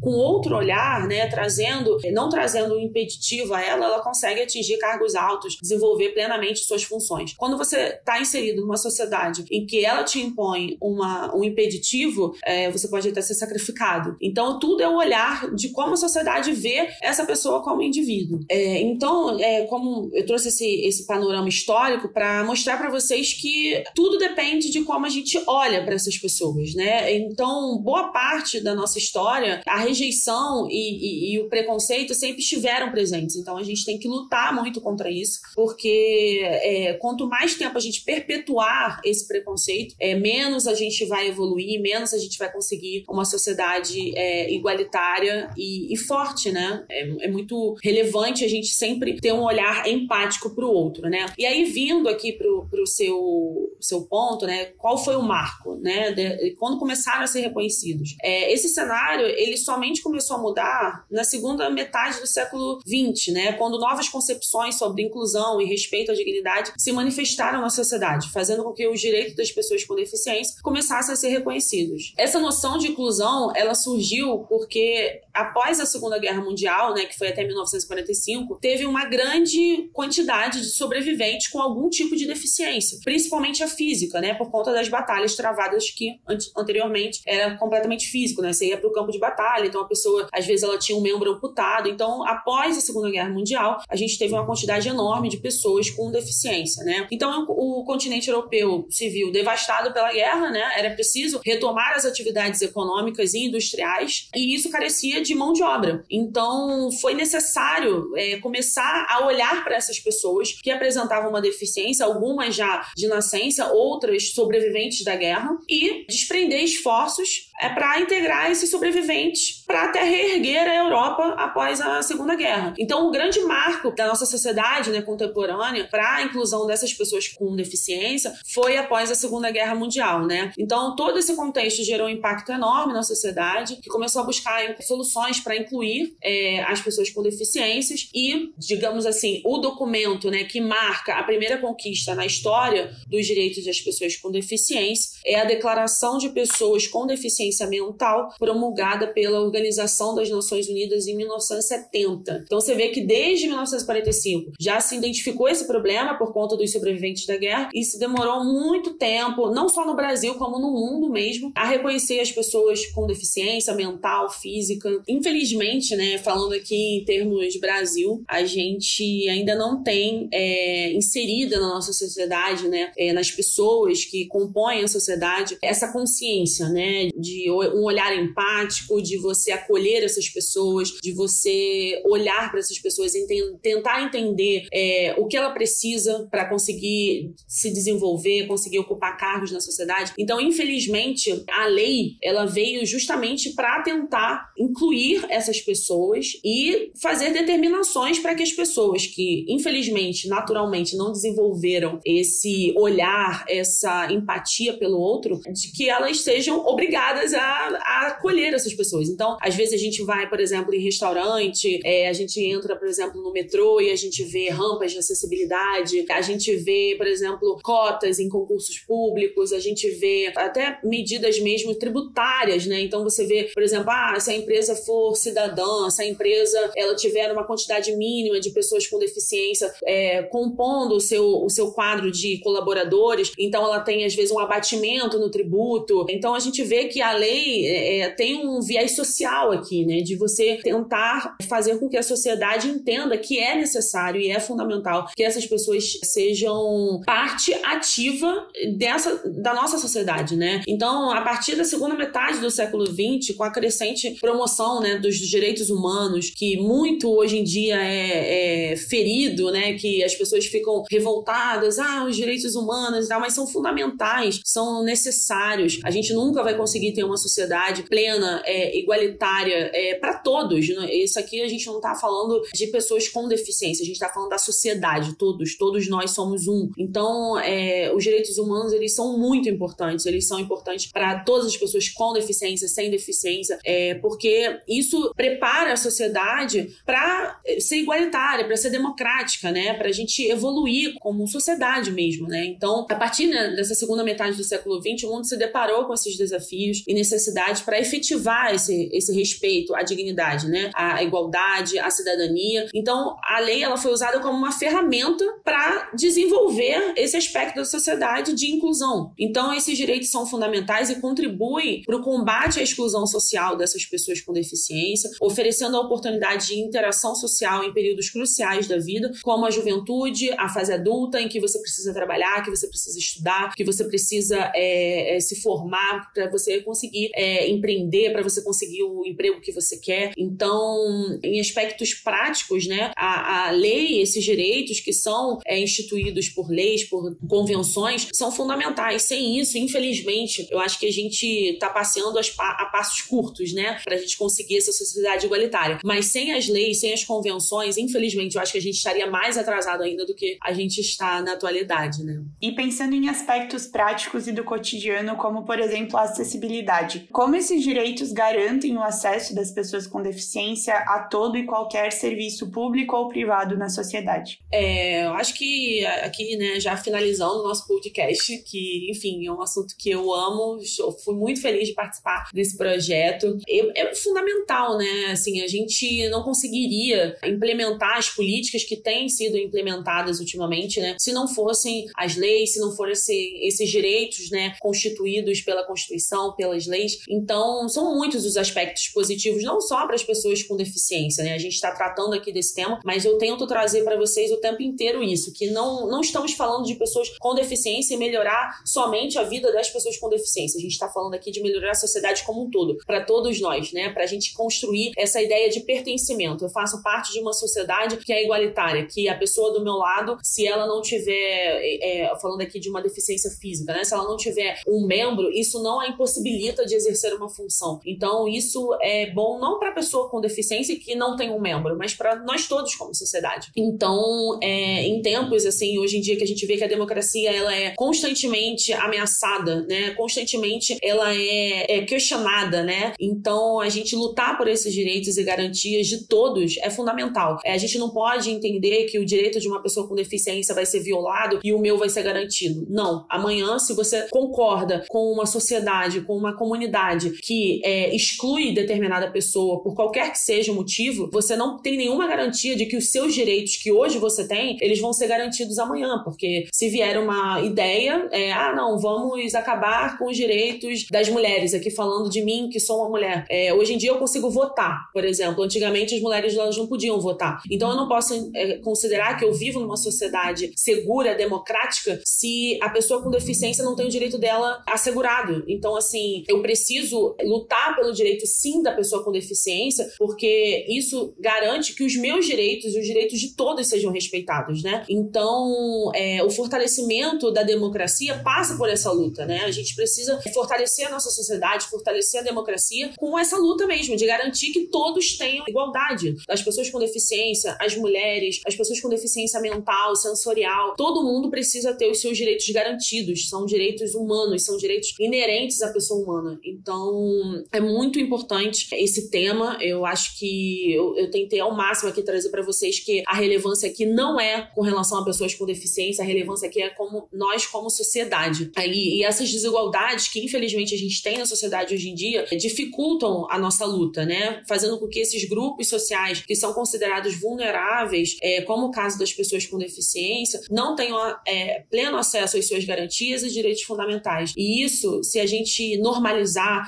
com 0.00 0.10
outro 0.10 0.56
olhar, 0.56 1.06
né, 1.06 1.26
trazendo, 1.28 1.98
não 2.12 2.28
trazendo 2.28 2.74
um 2.74 2.80
impeditivo 2.80 3.25
ela, 3.34 3.84
ela 3.84 4.00
consegue 4.00 4.42
atingir 4.42 4.78
cargos 4.78 5.14
altos, 5.14 5.56
desenvolver 5.60 6.10
plenamente 6.10 6.60
suas 6.60 6.82
funções. 6.82 7.34
Quando 7.36 7.56
você 7.56 7.98
está 7.98 8.20
inserido 8.20 8.62
numa 8.62 8.76
sociedade 8.76 9.44
em 9.50 9.66
que 9.66 9.84
ela 9.84 10.04
te 10.04 10.20
impõe 10.20 10.76
uma, 10.80 11.34
um 11.34 11.44
impeditivo, 11.44 12.34
é, 12.44 12.70
você 12.70 12.88
pode 12.88 13.08
até 13.08 13.20
ser 13.20 13.34
sacrificado. 13.34 14.16
Então, 14.20 14.58
tudo 14.58 14.82
é 14.82 14.88
o 14.88 14.96
olhar 14.96 15.54
de 15.54 15.70
como 15.70 15.94
a 15.94 15.96
sociedade 15.96 16.52
vê 16.52 16.88
essa 17.02 17.24
pessoa 17.24 17.62
como 17.62 17.82
indivíduo. 17.82 18.40
É, 18.48 18.80
então, 18.80 19.38
é, 19.38 19.64
como 19.66 20.10
eu 20.12 20.24
trouxe 20.26 20.48
esse, 20.48 20.86
esse 20.86 21.06
panorama 21.06 21.48
histórico 21.48 22.08
para 22.08 22.44
mostrar 22.44 22.76
para 22.76 22.90
vocês 22.90 23.32
que 23.32 23.82
tudo 23.94 24.18
depende 24.18 24.70
de 24.70 24.82
como 24.82 25.06
a 25.06 25.08
gente 25.08 25.40
olha 25.46 25.84
para 25.84 25.94
essas 25.94 26.16
pessoas, 26.16 26.74
né? 26.74 27.14
Então, 27.14 27.78
boa 27.78 28.08
parte 28.12 28.60
da 28.60 28.74
nossa 28.74 28.98
história, 28.98 29.62
a 29.66 29.78
rejeição 29.78 30.68
e, 30.70 31.32
e, 31.32 31.34
e 31.34 31.40
o 31.40 31.48
preconceito 31.48 32.14
sempre 32.14 32.40
estiveram 32.40 32.90
presentes. 32.90 33.15
Então, 33.18 33.56
a 33.56 33.62
gente 33.62 33.84
tem 33.84 33.98
que 33.98 34.08
lutar 34.08 34.54
muito 34.54 34.80
contra 34.80 35.10
isso, 35.10 35.40
porque 35.54 36.40
é, 36.42 36.94
quanto 36.94 37.28
mais 37.28 37.54
tempo 37.54 37.76
a 37.76 37.80
gente 37.80 38.02
perpetuar 38.02 39.00
esse 39.04 39.26
preconceito, 39.26 39.94
é, 39.98 40.14
menos 40.14 40.66
a 40.66 40.74
gente 40.74 41.04
vai 41.06 41.28
evoluir, 41.28 41.80
menos 41.80 42.12
a 42.12 42.18
gente 42.18 42.38
vai 42.38 42.50
conseguir 42.52 43.04
uma 43.08 43.24
sociedade 43.24 44.16
é, 44.16 44.52
igualitária 44.52 45.50
e, 45.56 45.92
e, 45.92 45.96
forte, 45.96 46.50
né? 46.50 46.84
É, 46.90 47.26
é, 47.26 47.28
muito 47.28 47.76
relevante 47.82 48.44
a 48.44 48.48
gente 48.48 48.68
sempre 48.68 49.20
ter 49.20 49.32
um 49.32 49.42
olhar 49.42 49.88
empático 49.88 50.50
para 50.50 50.64
o 50.64 50.70
outro, 50.70 51.08
né? 51.08 51.26
E 51.38 51.44
aí, 51.44 51.64
vindo 51.64 52.08
aqui 52.08 52.32
para 52.32 52.48
o 52.48 52.86
seu, 52.86 53.74
seu 53.80 54.02
ponto, 54.02 54.46
né? 54.46 54.66
Qual 54.76 54.98
foi 54.98 55.16
o 55.16 55.22
marco, 55.22 55.76
né? 55.76 56.12
De, 56.12 56.54
quando 56.56 56.78
começaram 56.78 57.22
a 57.22 57.26
ser 57.26 57.40
reconhecidos? 57.40 58.16
É, 58.22 58.52
esse 58.52 58.68
cenário, 58.68 59.26
ele 59.26 59.56
somente 59.56 60.02
começou 60.02 60.36
a 60.36 60.40
mudar 60.40 61.06
na 61.10 61.24
segunda 61.24 61.68
metade 61.70 62.20
do 62.20 62.26
século 62.26 62.80
XX, 62.86 63.05
né? 63.32 63.52
Quando 63.52 63.78
novas 63.78 64.08
concepções 64.08 64.76
sobre 64.76 65.02
inclusão 65.02 65.60
e 65.60 65.64
respeito 65.64 66.12
à 66.12 66.14
dignidade 66.14 66.72
se 66.76 66.92
manifestaram 66.92 67.60
na 67.60 67.70
sociedade, 67.70 68.30
fazendo 68.30 68.62
com 68.64 68.72
que 68.72 68.86
os 68.86 69.00
direitos 69.00 69.34
das 69.34 69.50
pessoas 69.50 69.84
com 69.84 69.94
deficiência 69.94 70.56
começassem 70.62 71.12
a 71.12 71.16
ser 71.16 71.28
reconhecidos. 71.28 72.12
Essa 72.16 72.40
noção 72.40 72.78
de 72.78 72.88
inclusão, 72.88 73.52
ela 73.54 73.74
surgiu 73.74 74.46
porque 74.48 75.20
após 75.32 75.80
a 75.80 75.86
Segunda 75.86 76.18
Guerra 76.18 76.42
Mundial, 76.42 76.94
né, 76.94 77.04
que 77.04 77.16
foi 77.16 77.28
até 77.28 77.44
1945, 77.44 78.58
teve 78.60 78.86
uma 78.86 79.04
grande 79.04 79.88
quantidade 79.92 80.60
de 80.60 80.68
sobreviventes 80.70 81.48
com 81.48 81.60
algum 81.60 81.88
tipo 81.88 82.16
de 82.16 82.26
deficiência, 82.26 82.98
principalmente 83.04 83.62
a 83.62 83.68
física, 83.68 84.20
né, 84.20 84.34
por 84.34 84.50
conta 84.50 84.72
das 84.72 84.88
batalhas 84.88 85.34
travadas 85.34 85.90
que 85.90 86.18
anteriormente 86.56 87.20
era 87.26 87.56
completamente 87.56 88.08
físico, 88.08 88.42
né? 88.42 88.52
Você 88.52 88.68
ia 88.68 88.78
para 88.78 88.88
o 88.88 88.92
campo 88.92 89.12
de 89.12 89.18
batalha, 89.18 89.66
então 89.66 89.80
a 89.80 89.86
pessoa 89.86 90.28
às 90.32 90.46
vezes 90.46 90.62
ela 90.62 90.78
tinha 90.78 90.96
um 90.96 91.02
membro 91.02 91.32
amputado. 91.32 91.88
Então, 91.88 92.26
após 92.26 92.76
a 92.76 92.80
Segunda 92.96 93.10
Guerra 93.10 93.28
Mundial, 93.28 93.82
a 93.86 93.94
gente 93.94 94.18
teve 94.18 94.32
uma 94.32 94.46
quantidade 94.46 94.88
enorme 94.88 95.28
de 95.28 95.36
pessoas 95.36 95.90
com 95.90 96.10
deficiência, 96.10 96.82
né? 96.82 97.06
Então, 97.10 97.44
o 97.46 97.84
continente 97.84 98.30
europeu 98.30 98.86
se 98.88 99.10
viu 99.10 99.30
devastado 99.30 99.92
pela 99.92 100.10
guerra, 100.10 100.50
né? 100.50 100.62
Era 100.76 100.94
preciso 100.94 101.40
retomar 101.44 101.94
as 101.94 102.06
atividades 102.06 102.62
econômicas 102.62 103.34
e 103.34 103.44
industriais 103.44 104.28
e 104.34 104.54
isso 104.54 104.70
carecia 104.70 105.20
de 105.20 105.34
mão 105.34 105.52
de 105.52 105.62
obra. 105.62 106.04
Então, 106.10 106.90
foi 107.00 107.12
necessário 107.12 108.16
é, 108.16 108.38
começar 108.38 109.06
a 109.10 109.26
olhar 109.26 109.62
para 109.62 109.76
essas 109.76 110.00
pessoas 110.00 110.52
que 110.62 110.70
apresentavam 110.70 111.28
uma 111.28 111.42
deficiência, 111.42 112.06
algumas 112.06 112.54
já 112.54 112.90
de 112.96 113.06
nascença, 113.08 113.72
outras 113.72 114.30
sobreviventes 114.30 115.04
da 115.04 115.14
guerra, 115.16 115.50
e 115.68 116.06
desprender 116.08 116.62
esforços 116.62 117.45
é, 117.58 117.68
para 117.68 118.00
integrar 118.00 118.50
esses 118.50 118.70
sobreviventes 118.70 119.64
para 119.66 119.84
até 119.84 120.02
reerguer 120.02 120.68
a 120.68 120.76
Europa 120.76 121.34
após 121.38 121.80
a 121.80 122.02
Segunda 122.02 122.34
Guerra. 122.34 122.74
Então, 122.78 123.08
o 123.08 123.10
grande 123.10 123.40
marco 123.40 123.90
da 123.90 124.06
nossa 124.06 124.26
sociedade 124.26 124.90
né, 124.90 125.02
contemporânea 125.02 125.88
para 125.90 126.16
a 126.16 126.22
inclusão 126.22 126.66
dessas 126.66 126.92
pessoas 126.92 127.28
com 127.28 127.56
deficiência 127.56 128.32
foi 128.52 128.76
após 128.76 129.10
a 129.10 129.14
Segunda 129.14 129.50
Guerra 129.50 129.74
Mundial. 129.74 130.26
Né? 130.26 130.52
Então, 130.58 130.94
todo 130.94 131.18
esse 131.18 131.34
contexto 131.34 131.82
gerou 131.82 132.06
um 132.06 132.10
impacto 132.10 132.52
enorme 132.52 132.92
na 132.92 133.02
sociedade, 133.02 133.76
que 133.76 133.88
começou 133.88 134.22
a 134.22 134.24
buscar 134.24 134.76
soluções 134.82 135.40
para 135.40 135.56
incluir 135.56 136.14
é, 136.22 136.62
as 136.64 136.80
pessoas 136.80 137.10
com 137.10 137.22
deficiências 137.22 138.08
e, 138.14 138.52
digamos 138.58 139.06
assim, 139.06 139.40
o 139.44 139.58
documento 139.58 140.30
né, 140.30 140.44
que 140.44 140.60
marca 140.60 141.14
a 141.14 141.22
primeira 141.22 141.58
conquista 141.58 142.14
na 142.14 142.26
história 142.26 142.92
dos 143.06 143.26
direitos 143.26 143.64
das 143.64 143.80
pessoas 143.80 144.16
com 144.16 144.30
deficiência 144.30 145.18
é 145.24 145.40
a 145.40 145.44
Declaração 145.44 146.18
de 146.18 146.28
Pessoas 146.28 146.86
com 146.86 147.06
Deficiência 147.06 147.45
Mental, 147.68 148.28
promulgada 148.38 149.08
pela 149.08 149.40
Organização 149.40 150.14
das 150.14 150.30
Nações 150.30 150.68
Unidas 150.68 151.06
em 151.06 151.16
1970. 151.16 152.42
Então 152.44 152.60
você 152.60 152.74
vê 152.74 152.88
que 152.88 153.00
desde 153.00 153.46
1945 153.46 154.52
já 154.58 154.80
se 154.80 154.96
identificou 154.96 155.48
esse 155.48 155.66
problema 155.66 156.16
por 156.16 156.32
conta 156.32 156.56
dos 156.56 156.72
sobreviventes 156.72 157.26
da 157.26 157.36
guerra 157.36 157.68
e 157.74 157.84
se 157.84 157.98
demorou 157.98 158.44
muito 158.44 158.94
tempo, 158.94 159.50
não 159.50 159.68
só 159.68 159.86
no 159.86 159.96
Brasil, 159.96 160.34
como 160.34 160.58
no 160.58 160.70
mundo 160.70 161.10
mesmo, 161.10 161.52
a 161.54 161.66
reconhecer 161.66 162.20
as 162.20 162.32
pessoas 162.32 162.86
com 162.86 163.06
deficiência 163.06 163.74
mental, 163.74 164.30
física. 164.30 164.88
Infelizmente, 165.08 165.94
né, 165.96 166.18
falando 166.18 166.52
aqui 166.52 166.98
em 166.98 167.04
termos 167.04 167.56
Brasil, 167.60 168.22
a 168.28 168.44
gente 168.44 169.28
ainda 169.28 169.54
não 169.54 169.82
tem 169.82 170.28
é, 170.32 170.92
inserida 170.92 171.58
na 171.58 171.68
nossa 171.68 171.92
sociedade, 171.92 172.68
né, 172.68 172.92
é, 172.96 173.12
nas 173.12 173.30
pessoas 173.30 174.04
que 174.04 174.26
compõem 174.26 174.82
a 174.82 174.88
sociedade, 174.88 175.58
essa 175.62 175.92
consciência, 175.92 176.68
né, 176.68 177.08
de 177.36 177.50
um 177.50 177.84
olhar 177.84 178.16
empático, 178.16 179.02
de 179.02 179.18
você 179.18 179.52
acolher 179.52 180.02
essas 180.02 180.28
pessoas, 180.28 180.88
de 181.02 181.12
você 181.12 182.00
olhar 182.04 182.50
para 182.50 182.60
essas 182.60 182.78
pessoas 182.78 183.14
e 183.14 183.26
tentar 183.62 184.02
entender 184.02 184.66
é, 184.72 185.14
o 185.18 185.26
que 185.26 185.36
ela 185.36 185.50
precisa 185.50 186.26
para 186.30 186.48
conseguir 186.48 187.34
se 187.46 187.70
desenvolver, 187.70 188.46
conseguir 188.46 188.78
ocupar 188.78 189.16
cargos 189.16 189.52
na 189.52 189.60
sociedade. 189.60 190.12
Então, 190.18 190.40
infelizmente, 190.40 191.44
a 191.48 191.66
lei 191.66 192.16
ela 192.22 192.46
veio 192.46 192.86
justamente 192.86 193.52
para 193.54 193.82
tentar 193.82 194.50
incluir 194.58 195.24
essas 195.28 195.60
pessoas 195.60 196.28
e 196.44 196.90
fazer 197.00 197.32
determinações 197.32 198.18
para 198.18 198.34
que 198.34 198.42
as 198.42 198.52
pessoas 198.52 199.06
que, 199.06 199.44
infelizmente, 199.48 200.28
naturalmente 200.28 200.96
não 200.96 201.12
desenvolveram 201.12 202.00
esse 202.04 202.72
olhar, 202.76 203.44
essa 203.48 204.10
empatia 204.10 204.78
pelo 204.78 204.98
outro, 204.98 205.40
de 205.52 205.72
que 205.72 205.88
elas 205.88 206.20
sejam 206.20 206.64
obrigadas 206.66 207.25
a, 207.34 207.40
a 207.40 208.06
acolher 208.08 208.54
essas 208.54 208.74
pessoas. 208.74 209.08
Então, 209.08 209.36
às 209.40 209.54
vezes 209.54 209.74
a 209.74 209.76
gente 209.76 210.02
vai, 210.02 210.28
por 210.28 210.40
exemplo, 210.40 210.74
em 210.74 210.80
restaurante, 210.80 211.80
é, 211.84 212.08
a 212.08 212.12
gente 212.12 212.40
entra, 212.42 212.76
por 212.76 212.88
exemplo, 212.88 213.20
no 213.22 213.32
metrô 213.32 213.80
e 213.80 213.90
a 213.90 213.96
gente 213.96 214.22
vê 214.24 214.48
rampas 214.48 214.92
de 214.92 214.98
acessibilidade, 214.98 216.04
a 216.10 216.20
gente 216.20 216.54
vê, 216.56 216.94
por 216.96 217.06
exemplo, 217.06 217.58
cotas 217.62 218.18
em 218.18 218.28
concursos 218.28 218.78
públicos, 218.78 219.52
a 219.52 219.60
gente 219.60 219.88
vê 219.90 220.32
até 220.36 220.78
medidas 220.84 221.38
mesmo 221.38 221.74
tributárias, 221.74 222.66
né? 222.66 222.80
Então 222.80 223.02
você 223.02 223.24
vê, 223.24 223.50
por 223.54 223.62
exemplo, 223.62 223.90
ah, 223.90 224.18
se 224.18 224.30
a 224.30 224.36
empresa 224.36 224.74
for 224.74 225.14
cidadã, 225.14 225.88
se 225.90 226.02
a 226.02 226.06
empresa 226.06 226.70
ela 226.76 226.94
tiver 226.94 227.30
uma 227.32 227.44
quantidade 227.44 227.94
mínima 227.94 228.40
de 228.40 228.50
pessoas 228.50 228.86
com 228.86 228.98
deficiência 228.98 229.72
é, 229.84 230.22
compondo 230.22 230.96
o 230.96 231.00
seu, 231.00 231.44
o 231.44 231.50
seu 231.50 231.70
quadro 231.72 232.10
de 232.10 232.38
colaboradores, 232.40 233.32
então 233.38 233.64
ela 233.64 233.80
tem 233.80 234.04
às 234.04 234.14
vezes 234.14 234.30
um 234.30 234.38
abatimento 234.38 235.18
no 235.18 235.30
tributo. 235.30 236.06
Então 236.08 236.34
a 236.34 236.40
gente 236.40 236.62
vê 236.62 236.86
que 236.86 237.00
a 237.00 237.12
lei 237.16 237.66
é, 237.66 237.98
é 238.00 238.10
tem 238.10 238.46
um 238.46 238.60
viés 238.60 238.94
social 238.94 239.52
aqui, 239.52 239.84
né? 239.84 240.00
De 240.00 240.16
você 240.16 240.58
tentar 240.62 241.36
fazer 241.48 241.78
com 241.78 241.88
que 241.88 241.96
a 241.96 242.02
sociedade 242.02 242.68
entenda 242.68 243.16
que 243.18 243.38
é 243.38 243.56
necessário 243.56 244.20
e 244.20 244.30
é 244.30 244.40
fundamental 244.40 245.08
que 245.14 245.22
essas 245.22 245.46
pessoas 245.46 245.98
sejam 246.04 247.00
parte 247.04 247.52
ativa 247.64 248.46
dessa 248.76 249.22
da 249.26 249.54
nossa 249.54 249.78
sociedade, 249.78 250.36
né? 250.36 250.62
Então, 250.66 251.10
a 251.10 251.20
partir 251.20 251.56
da 251.56 251.64
segunda 251.64 251.94
metade 251.94 252.38
do 252.38 252.50
século 252.50 252.86
XX, 252.86 253.36
com 253.36 253.44
a 253.44 253.50
crescente 253.50 254.16
promoção, 254.20 254.80
né, 254.80 254.98
dos 254.98 255.16
direitos 255.16 255.70
humanos, 255.70 256.30
que 256.30 256.56
muito 256.56 257.10
hoje 257.10 257.38
em 257.38 257.44
dia 257.44 257.76
é, 257.76 258.72
é 258.72 258.76
ferido, 258.76 259.50
né? 259.50 259.74
Que 259.74 260.02
as 260.04 260.14
pessoas 260.14 260.46
ficam 260.46 260.82
revoltadas, 260.90 261.78
ah, 261.78 262.04
os 262.04 262.16
direitos 262.16 262.54
humanos 262.54 263.06
e 263.06 263.08
tal, 263.08 263.20
mas 263.20 263.32
são 263.32 263.46
fundamentais, 263.46 264.40
são 264.44 264.82
necessários. 264.82 265.80
A 265.84 265.90
gente 265.90 266.12
nunca 266.12 266.42
vai 266.42 266.56
conseguir 266.56 266.92
ter 266.92 267.04
uma 267.06 267.16
sociedade 267.16 267.84
plena, 267.84 268.42
é, 268.44 268.76
igualitária, 268.78 269.70
é, 269.72 269.94
para 269.94 270.18
todos. 270.18 270.68
Né? 270.68 270.94
Isso 270.94 271.18
aqui 271.18 271.40
a 271.40 271.48
gente 271.48 271.66
não 271.66 271.76
está 271.76 271.94
falando 271.94 272.42
de 272.52 272.66
pessoas 272.68 273.08
com 273.08 273.28
deficiência, 273.28 273.82
a 273.82 273.86
gente 273.86 273.96
está 273.96 274.08
falando 274.08 274.30
da 274.30 274.38
sociedade, 274.38 275.16
todos, 275.16 275.56
todos 275.56 275.88
nós 275.88 276.10
somos 276.10 276.46
um. 276.46 276.70
Então, 276.78 277.38
é, 277.40 277.92
os 277.94 278.02
direitos 278.02 278.38
humanos 278.38 278.72
eles 278.72 278.94
são 278.94 279.18
muito 279.18 279.48
importantes, 279.48 280.06
eles 280.06 280.26
são 280.26 280.38
importantes 280.38 280.86
para 280.86 281.20
todas 281.20 281.46
as 281.46 281.56
pessoas 281.56 281.88
com 281.88 282.12
deficiência, 282.12 282.68
sem 282.68 282.90
deficiência, 282.90 283.58
é, 283.64 283.94
porque 283.94 284.60
isso 284.68 285.12
prepara 285.16 285.72
a 285.72 285.76
sociedade 285.76 286.74
para 286.84 287.40
ser 287.58 287.76
igualitária, 287.76 288.44
para 288.44 288.56
ser 288.56 288.70
democrática, 288.70 289.50
né? 289.50 289.74
Para 289.74 289.88
a 289.88 289.92
gente 289.92 290.22
evoluir 290.24 290.94
como 291.00 291.26
sociedade 291.26 291.90
mesmo, 291.90 292.26
né? 292.26 292.44
Então, 292.46 292.86
a 292.88 292.94
partir 292.94 293.26
né, 293.26 293.54
dessa 293.54 293.74
segunda 293.74 294.04
metade 294.04 294.36
do 294.36 294.44
século 294.44 294.80
XX, 294.80 295.04
o 295.04 295.12
mundo 295.12 295.26
se 295.26 295.36
deparou 295.36 295.84
com 295.84 295.94
esses 295.94 296.16
desafios 296.16 296.82
e 296.86 296.94
necessidades 296.96 297.62
para 297.62 297.78
efetivar 297.78 298.54
esse, 298.54 298.88
esse 298.92 299.12
respeito 299.12 299.74
à 299.74 299.82
dignidade, 299.82 300.48
né? 300.48 300.70
À 300.74 301.02
igualdade, 301.02 301.78
à 301.78 301.90
cidadania. 301.90 302.68
Então, 302.74 303.16
a 303.22 303.38
lei 303.40 303.62
ela 303.62 303.76
foi 303.76 303.92
usada 303.92 304.18
como 304.20 304.36
uma 304.36 304.50
ferramenta 304.50 305.24
para 305.44 305.90
desenvolver 305.94 306.94
esse 306.96 307.16
aspecto 307.16 307.56
da 307.56 307.64
sociedade 307.64 308.32
de 308.32 308.50
inclusão. 308.50 309.12
Então, 309.18 309.52
esses 309.52 309.76
direitos 309.76 310.10
são 310.10 310.26
fundamentais 310.26 310.88
e 310.90 310.96
contribuem 311.00 311.82
para 311.84 311.96
o 311.96 312.02
combate 312.02 312.58
à 312.58 312.62
exclusão 312.62 313.06
social 313.06 313.56
dessas 313.56 313.84
pessoas 313.84 314.20
com 314.20 314.32
deficiência, 314.32 315.10
oferecendo 315.20 315.76
a 315.76 315.80
oportunidade 315.80 316.46
de 316.46 316.58
interação 316.58 317.14
social 317.14 317.62
em 317.62 317.72
períodos 317.72 318.08
cruciais 318.08 318.66
da 318.66 318.78
vida, 318.78 319.12
como 319.22 319.44
a 319.44 319.50
juventude, 319.50 320.30
a 320.32 320.48
fase 320.48 320.72
adulta, 320.72 321.20
em 321.20 321.28
que 321.28 321.40
você 321.40 321.58
precisa 321.60 321.92
trabalhar, 321.92 322.42
que 322.42 322.50
você 322.50 322.66
precisa 322.66 322.98
estudar, 322.98 323.54
que 323.54 323.64
você 323.64 323.84
precisa 323.84 324.50
é, 324.54 325.16
é, 325.16 325.20
se 325.20 325.40
formar 325.42 326.10
para 326.14 326.30
você 326.30 326.60
conseguir 326.62 326.75
é, 327.14 327.48
empreender, 327.48 328.12
para 328.12 328.22
você 328.22 328.42
conseguir 328.42 328.82
o 328.82 329.04
emprego 329.06 329.40
que 329.40 329.52
você 329.52 329.78
quer. 329.78 330.12
Então, 330.16 331.18
em 331.22 331.40
aspectos 331.40 331.94
práticos, 331.94 332.66
né, 332.66 332.90
a, 332.96 333.48
a 333.48 333.50
lei, 333.50 334.00
esses 334.00 334.22
direitos 334.22 334.80
que 334.80 334.92
são 334.92 335.38
é, 335.46 335.58
instituídos 335.58 336.28
por 336.28 336.50
leis, 336.50 336.84
por 336.84 337.16
convenções, 337.28 338.08
são 338.12 338.30
fundamentais. 338.30 339.02
Sem 339.02 339.38
isso, 339.38 339.58
infelizmente, 339.58 340.46
eu 340.50 340.58
acho 340.58 340.78
que 340.78 340.86
a 340.86 340.92
gente 340.92 341.26
está 341.26 341.68
passeando 341.68 342.18
a 342.18 342.64
passos 342.66 343.02
curtos, 343.02 343.52
né, 343.52 343.80
para 343.84 343.94
a 343.94 343.98
gente 343.98 344.16
conseguir 344.16 344.58
essa 344.58 344.72
sociedade 344.72 345.26
igualitária. 345.26 345.78
Mas 345.84 346.06
sem 346.06 346.32
as 346.32 346.48
leis, 346.48 346.80
sem 346.80 346.92
as 346.92 347.04
convenções, 347.04 347.76
infelizmente, 347.76 348.36
eu 348.36 348.42
acho 348.42 348.52
que 348.52 348.58
a 348.58 348.62
gente 348.62 348.76
estaria 348.76 349.06
mais 349.06 349.36
atrasado 349.38 349.82
ainda 349.82 350.04
do 350.04 350.14
que 350.14 350.36
a 350.42 350.52
gente 350.52 350.80
está 350.80 351.22
na 351.22 351.32
atualidade, 351.32 352.02
né? 352.04 352.22
E 352.40 352.52
pensando 352.52 352.94
em 352.94 353.08
aspectos 353.08 353.66
práticos 353.66 354.26
e 354.26 354.32
do 354.32 354.44
cotidiano, 354.44 355.16
como 355.16 355.44
por 355.44 355.58
exemplo 355.58 355.96
a 355.96 356.02
acessibilidade, 356.02 356.65
como 357.12 357.36
esses 357.36 357.62
direitos 357.62 358.12
garantem 358.12 358.76
o 358.76 358.82
acesso 358.82 359.34
das 359.34 359.50
pessoas 359.50 359.86
com 359.86 360.02
deficiência 360.02 360.74
a 360.74 361.00
todo 361.00 361.36
e 361.36 361.46
qualquer 361.46 361.92
serviço 361.92 362.50
público 362.50 362.96
ou 362.96 363.08
privado 363.08 363.56
na 363.56 363.68
sociedade? 363.68 364.40
É, 364.52 365.06
eu 365.06 365.14
acho 365.14 365.34
que 365.34 365.84
aqui, 365.86 366.36
né, 366.36 366.60
já 366.60 366.76
finalizando 366.76 367.40
o 367.40 367.44
nosso 367.44 367.66
podcast, 367.66 368.36
que, 368.44 368.90
enfim, 368.90 369.26
é 369.26 369.32
um 369.32 369.42
assunto 369.42 369.74
que 369.78 369.90
eu 369.90 370.14
amo, 370.14 370.58
fui 371.04 371.14
muito 371.14 371.40
feliz 371.40 371.68
de 371.68 371.74
participar 371.74 372.28
desse 372.32 372.56
projeto. 372.56 373.38
É, 373.48 373.82
é 373.82 373.94
fundamental, 373.94 374.78
né? 374.78 375.06
Assim, 375.12 375.40
a 375.40 375.48
gente 375.48 376.08
não 376.08 376.22
conseguiria 376.22 377.16
implementar 377.24 377.98
as 377.98 378.08
políticas 378.08 378.64
que 378.64 378.76
têm 378.76 379.08
sido 379.08 379.36
implementadas 379.36 380.20
ultimamente, 380.20 380.80
né? 380.80 380.96
Se 380.98 381.12
não 381.12 381.28
fossem 381.28 381.86
as 381.96 382.16
leis, 382.16 382.54
se 382.54 382.60
não 382.60 382.74
fossem 382.74 383.46
esses 383.46 383.70
direitos, 383.70 384.30
né, 384.30 384.54
constituídos 384.60 385.40
pela 385.40 385.64
Constituição, 385.64 386.32
pelas 386.56 386.66
leis. 386.66 386.98
Então, 387.08 387.68
são 387.68 387.94
muitos 387.94 388.24
os 388.24 388.36
aspectos 388.36 388.88
positivos, 388.88 389.42
não 389.42 389.60
só 389.60 389.86
para 389.86 389.94
as 389.94 390.02
pessoas 390.02 390.42
com 390.42 390.56
deficiência, 390.56 391.22
né? 391.22 391.34
A 391.34 391.38
gente 391.38 391.54
está 391.54 391.70
tratando 391.70 392.14
aqui 392.14 392.32
desse 392.32 392.54
tema, 392.54 392.80
mas 392.84 393.04
eu 393.04 393.18
tento 393.18 393.46
trazer 393.46 393.84
para 393.84 393.96
vocês 393.96 394.32
o 394.32 394.38
tempo 394.38 394.62
inteiro 394.62 395.02
isso, 395.02 395.32
que 395.32 395.50
não, 395.50 395.86
não 395.88 396.00
estamos 396.00 396.32
falando 396.32 396.64
de 396.64 396.74
pessoas 396.74 397.10
com 397.18 397.34
deficiência 397.34 397.94
e 397.94 397.98
melhorar 397.98 398.60
somente 398.64 399.18
a 399.18 399.22
vida 399.22 399.52
das 399.52 399.68
pessoas 399.68 399.98
com 399.98 400.08
deficiência. 400.08 400.58
A 400.58 400.62
gente 400.62 400.72
está 400.72 400.88
falando 400.88 401.14
aqui 401.14 401.30
de 401.30 401.42
melhorar 401.42 401.72
a 401.72 401.74
sociedade 401.74 402.24
como 402.24 402.44
um 402.44 402.50
todo, 402.50 402.78
para 402.86 403.04
todos 403.04 403.40
nós, 403.40 403.72
né? 403.72 403.90
Para 403.90 404.04
a 404.04 404.06
gente 404.06 404.32
construir 404.32 404.92
essa 404.96 405.20
ideia 405.20 405.50
de 405.50 405.60
pertencimento. 405.60 406.44
Eu 406.44 406.48
faço 406.48 406.82
parte 406.82 407.12
de 407.12 407.20
uma 407.20 407.32
sociedade 407.32 407.98
que 407.98 408.12
é 408.12 408.24
igualitária, 408.24 408.86
que 408.86 409.08
a 409.08 409.16
pessoa 409.16 409.52
do 409.52 409.62
meu 409.62 409.74
lado, 409.74 410.18
se 410.22 410.46
ela 410.46 410.66
não 410.66 410.80
tiver, 410.80 411.12
é, 411.12 412.06
é 412.06 412.18
falando 412.18 412.40
aqui 412.40 412.58
de 412.58 412.68
uma 412.68 412.82
deficiência 412.82 413.30
física, 413.30 413.72
né? 413.72 413.84
Se 413.84 413.94
ela 413.94 414.04
não 414.04 414.16
tiver 414.16 414.60
um 414.66 414.86
membro, 414.86 415.30
isso 415.30 415.62
não 415.62 415.80
a 415.80 415.88
impossibilita 415.88 416.45
de 416.54 416.74
exercer 416.74 417.14
uma 417.14 417.28
função. 417.28 417.80
Então, 417.84 418.28
isso 418.28 418.76
é 418.82 419.10
bom 419.10 419.38
não 419.38 419.58
para 419.58 419.70
a 419.70 419.74
pessoa 419.74 420.08
com 420.08 420.20
deficiência 420.20 420.78
que 420.78 420.94
não 420.94 421.16
tem 421.16 421.30
um 421.30 421.40
membro, 421.40 421.76
mas 421.76 421.94
para 421.94 422.16
nós 422.16 422.46
todos 422.46 422.74
como 422.74 422.94
sociedade. 422.94 423.50
Então, 423.56 424.38
é, 424.42 424.82
em 424.82 425.00
tempos 425.02 425.44
assim, 425.46 425.78
hoje 425.78 425.98
em 425.98 426.00
dia 426.00 426.16
que 426.16 426.24
a 426.24 426.26
gente 426.26 426.44
vê 426.46 426.56
que 426.56 426.64
a 426.64 426.68
democracia 426.68 427.30
ela 427.30 427.54
é 427.54 427.74
constantemente 427.76 428.72
ameaçada, 428.72 429.62
né? 429.62 429.90
Constantemente 429.94 430.76
ela 430.82 431.14
é, 431.14 431.78
é 431.78 431.84
questionada, 431.84 432.62
né? 432.62 432.92
Então, 433.00 433.60
a 433.60 433.68
gente 433.68 433.94
lutar 433.96 434.36
por 434.36 434.48
esses 434.48 434.72
direitos 434.72 435.16
e 435.16 435.24
garantias 435.24 435.86
de 435.86 436.06
todos 436.06 436.56
é 436.58 436.70
fundamental. 436.70 437.38
É, 437.44 437.52
a 437.52 437.58
gente 437.58 437.78
não 437.78 437.90
pode 437.90 438.30
entender 438.30 438.84
que 438.84 438.98
o 438.98 439.04
direito 439.04 439.40
de 439.40 439.48
uma 439.48 439.62
pessoa 439.62 439.88
com 439.88 439.94
deficiência 439.94 440.54
vai 440.54 440.66
ser 440.66 440.80
violado 440.80 441.40
e 441.42 441.52
o 441.52 441.58
meu 441.58 441.78
vai 441.78 441.88
ser 441.88 442.02
garantido. 442.02 442.66
Não. 442.68 443.06
Amanhã, 443.08 443.58
se 443.58 443.74
você 443.74 444.08
concorda 444.08 444.84
com 444.88 445.12
uma 445.12 445.26
sociedade, 445.26 446.00
com 446.02 446.16
uma 446.16 446.35
comunidade 446.36 447.10
que 447.22 447.60
é, 447.64 447.94
exclui 447.94 448.52
determinada 448.52 449.10
pessoa 449.10 449.62
por 449.62 449.74
qualquer 449.74 450.12
que 450.12 450.18
seja 450.18 450.52
o 450.52 450.54
motivo, 450.54 451.08
você 451.12 451.36
não 451.36 451.58
tem 451.58 451.76
nenhuma 451.76 452.06
garantia 452.06 452.56
de 452.56 452.66
que 452.66 452.76
os 452.76 452.90
seus 452.90 453.14
direitos 453.14 453.56
que 453.56 453.72
hoje 453.72 453.98
você 453.98 454.26
tem, 454.26 454.56
eles 454.60 454.80
vão 454.80 454.92
ser 454.92 455.06
garantidos 455.06 455.58
amanhã, 455.58 456.02
porque 456.04 456.46
se 456.52 456.68
vier 456.68 456.98
uma 456.98 457.40
ideia, 457.40 458.08
é, 458.12 458.32
ah, 458.32 458.54
não, 458.54 458.78
vamos 458.78 459.34
acabar 459.34 459.98
com 459.98 460.06
os 460.06 460.16
direitos 460.16 460.86
das 460.90 461.08
mulheres, 461.08 461.54
aqui 461.54 461.70
falando 461.70 462.08
de 462.10 462.22
mim, 462.24 462.48
que 462.50 462.60
sou 462.60 462.80
uma 462.80 462.90
mulher. 462.90 463.26
É, 463.30 463.52
hoje 463.52 463.74
em 463.74 463.78
dia 463.78 463.90
eu 463.90 463.98
consigo 463.98 464.30
votar, 464.30 464.90
por 464.92 465.04
exemplo. 465.04 465.42
Antigamente 465.42 465.94
as 465.94 466.00
mulheres 466.00 466.36
elas 466.36 466.56
não 466.56 466.66
podiam 466.66 467.00
votar. 467.00 467.40
Então 467.50 467.70
eu 467.70 467.76
não 467.76 467.88
posso 467.88 468.30
é, 468.34 468.58
considerar 468.58 469.16
que 469.16 469.24
eu 469.24 469.32
vivo 469.32 469.60
numa 469.60 469.76
sociedade 469.76 470.52
segura, 470.56 471.14
democrática, 471.14 472.00
se 472.04 472.58
a 472.62 472.68
pessoa 472.68 473.02
com 473.02 473.10
deficiência 473.10 473.64
não 473.64 473.76
tem 473.76 473.86
o 473.86 473.90
direito 473.90 474.18
dela 474.18 474.62
assegurado. 474.66 475.44
Então, 475.48 475.76
assim, 475.76 476.24
eu 476.28 476.42
preciso 476.42 477.14
lutar 477.22 477.74
pelo 477.76 477.92
direito 477.92 478.26
sim 478.26 478.62
da 478.62 478.72
pessoa 478.72 479.04
com 479.04 479.12
deficiência, 479.12 479.90
porque 479.98 480.66
isso 480.68 481.14
garante 481.18 481.74
que 481.74 481.84
os 481.84 481.96
meus 481.96 482.26
direitos 482.26 482.74
e 482.74 482.78
os 482.78 482.86
direitos 482.86 483.18
de 483.18 483.34
todos 483.34 483.66
sejam 483.66 483.92
respeitados, 483.92 484.62
né? 484.62 484.84
Então, 484.88 485.90
é, 485.94 486.22
o 486.22 486.30
fortalecimento 486.30 487.30
da 487.30 487.42
democracia 487.42 488.20
passa 488.22 488.56
por 488.56 488.68
essa 488.68 488.90
luta, 488.90 489.26
né? 489.26 489.44
A 489.44 489.50
gente 489.50 489.74
precisa 489.74 490.20
fortalecer 490.32 490.86
a 490.86 490.90
nossa 490.90 491.10
sociedade, 491.10 491.66
fortalecer 491.66 492.20
a 492.20 492.24
democracia 492.24 492.92
com 492.96 493.18
essa 493.18 493.36
luta 493.36 493.66
mesmo, 493.66 493.96
de 493.96 494.06
garantir 494.06 494.52
que 494.52 494.66
todos 494.66 495.16
tenham 495.16 495.44
igualdade. 495.48 496.14
As 496.28 496.42
pessoas 496.42 496.70
com 496.70 496.78
deficiência, 496.78 497.56
as 497.60 497.76
mulheres, 497.76 498.40
as 498.46 498.54
pessoas 498.54 498.80
com 498.80 498.88
deficiência 498.88 499.40
mental, 499.40 499.94
sensorial, 499.96 500.74
todo 500.76 501.04
mundo 501.04 501.30
precisa 501.30 501.74
ter 501.74 501.90
os 501.90 502.00
seus 502.00 502.16
direitos 502.16 502.48
garantidos. 502.50 503.28
São 503.28 503.46
direitos 503.46 503.94
humanos, 503.94 504.44
são 504.44 504.56
direitos 504.56 504.94
inerentes 504.98 505.62
à 505.62 505.72
pessoa 505.72 506.02
humana. 506.02 506.15
Então, 506.44 507.44
é 507.52 507.60
muito 507.60 507.98
importante 507.98 508.68
esse 508.72 509.10
tema. 509.10 509.58
Eu 509.60 509.84
acho 509.84 510.18
que 510.18 510.72
eu, 510.72 510.96
eu 510.96 511.10
tentei 511.10 511.40
ao 511.40 511.54
máximo 511.54 511.90
aqui 511.90 512.02
trazer 512.02 512.30
para 512.30 512.42
vocês 512.42 512.80
que 512.80 513.02
a 513.06 513.14
relevância 513.14 513.68
aqui 513.68 513.86
não 513.86 514.20
é 514.20 514.50
com 514.54 514.62
relação 514.62 514.98
a 514.98 515.04
pessoas 515.04 515.34
com 515.34 515.46
deficiência, 515.46 516.02
a 516.02 516.06
relevância 516.06 516.48
aqui 516.48 516.60
é 516.62 516.70
como 516.70 517.08
nós 517.12 517.46
como 517.46 517.70
sociedade. 517.70 518.50
E, 518.58 518.98
e 518.98 519.04
essas 519.04 519.30
desigualdades 519.30 520.08
que 520.08 520.24
infelizmente 520.24 520.74
a 520.74 520.78
gente 520.78 521.02
tem 521.02 521.18
na 521.18 521.26
sociedade 521.26 521.74
hoje 521.74 521.90
em 521.90 521.94
dia 521.94 522.26
dificultam 522.36 523.26
a 523.30 523.38
nossa 523.38 523.64
luta, 523.64 524.04
né? 524.04 524.42
Fazendo 524.48 524.78
com 524.78 524.86
que 524.88 525.00
esses 525.00 525.28
grupos 525.28 525.68
sociais 525.68 526.20
que 526.20 526.34
são 526.34 526.52
considerados 526.52 527.18
vulneráveis, 527.18 528.16
é, 528.22 528.42
como 528.42 528.66
o 528.66 528.70
caso 528.70 528.98
das 528.98 529.12
pessoas 529.12 529.46
com 529.46 529.58
deficiência, 529.58 530.40
não 530.50 530.74
tenham 530.74 530.98
é, 531.26 531.64
pleno 531.70 531.96
acesso 531.96 532.36
às 532.36 532.46
suas 532.46 532.64
garantias 532.64 533.22
e 533.22 533.30
direitos 533.30 533.62
fundamentais. 533.62 534.32
E 534.36 534.64
isso, 534.64 535.02
se 535.02 535.18
a 535.18 535.26
gente 535.26 535.76
normalizar, 535.78 536.05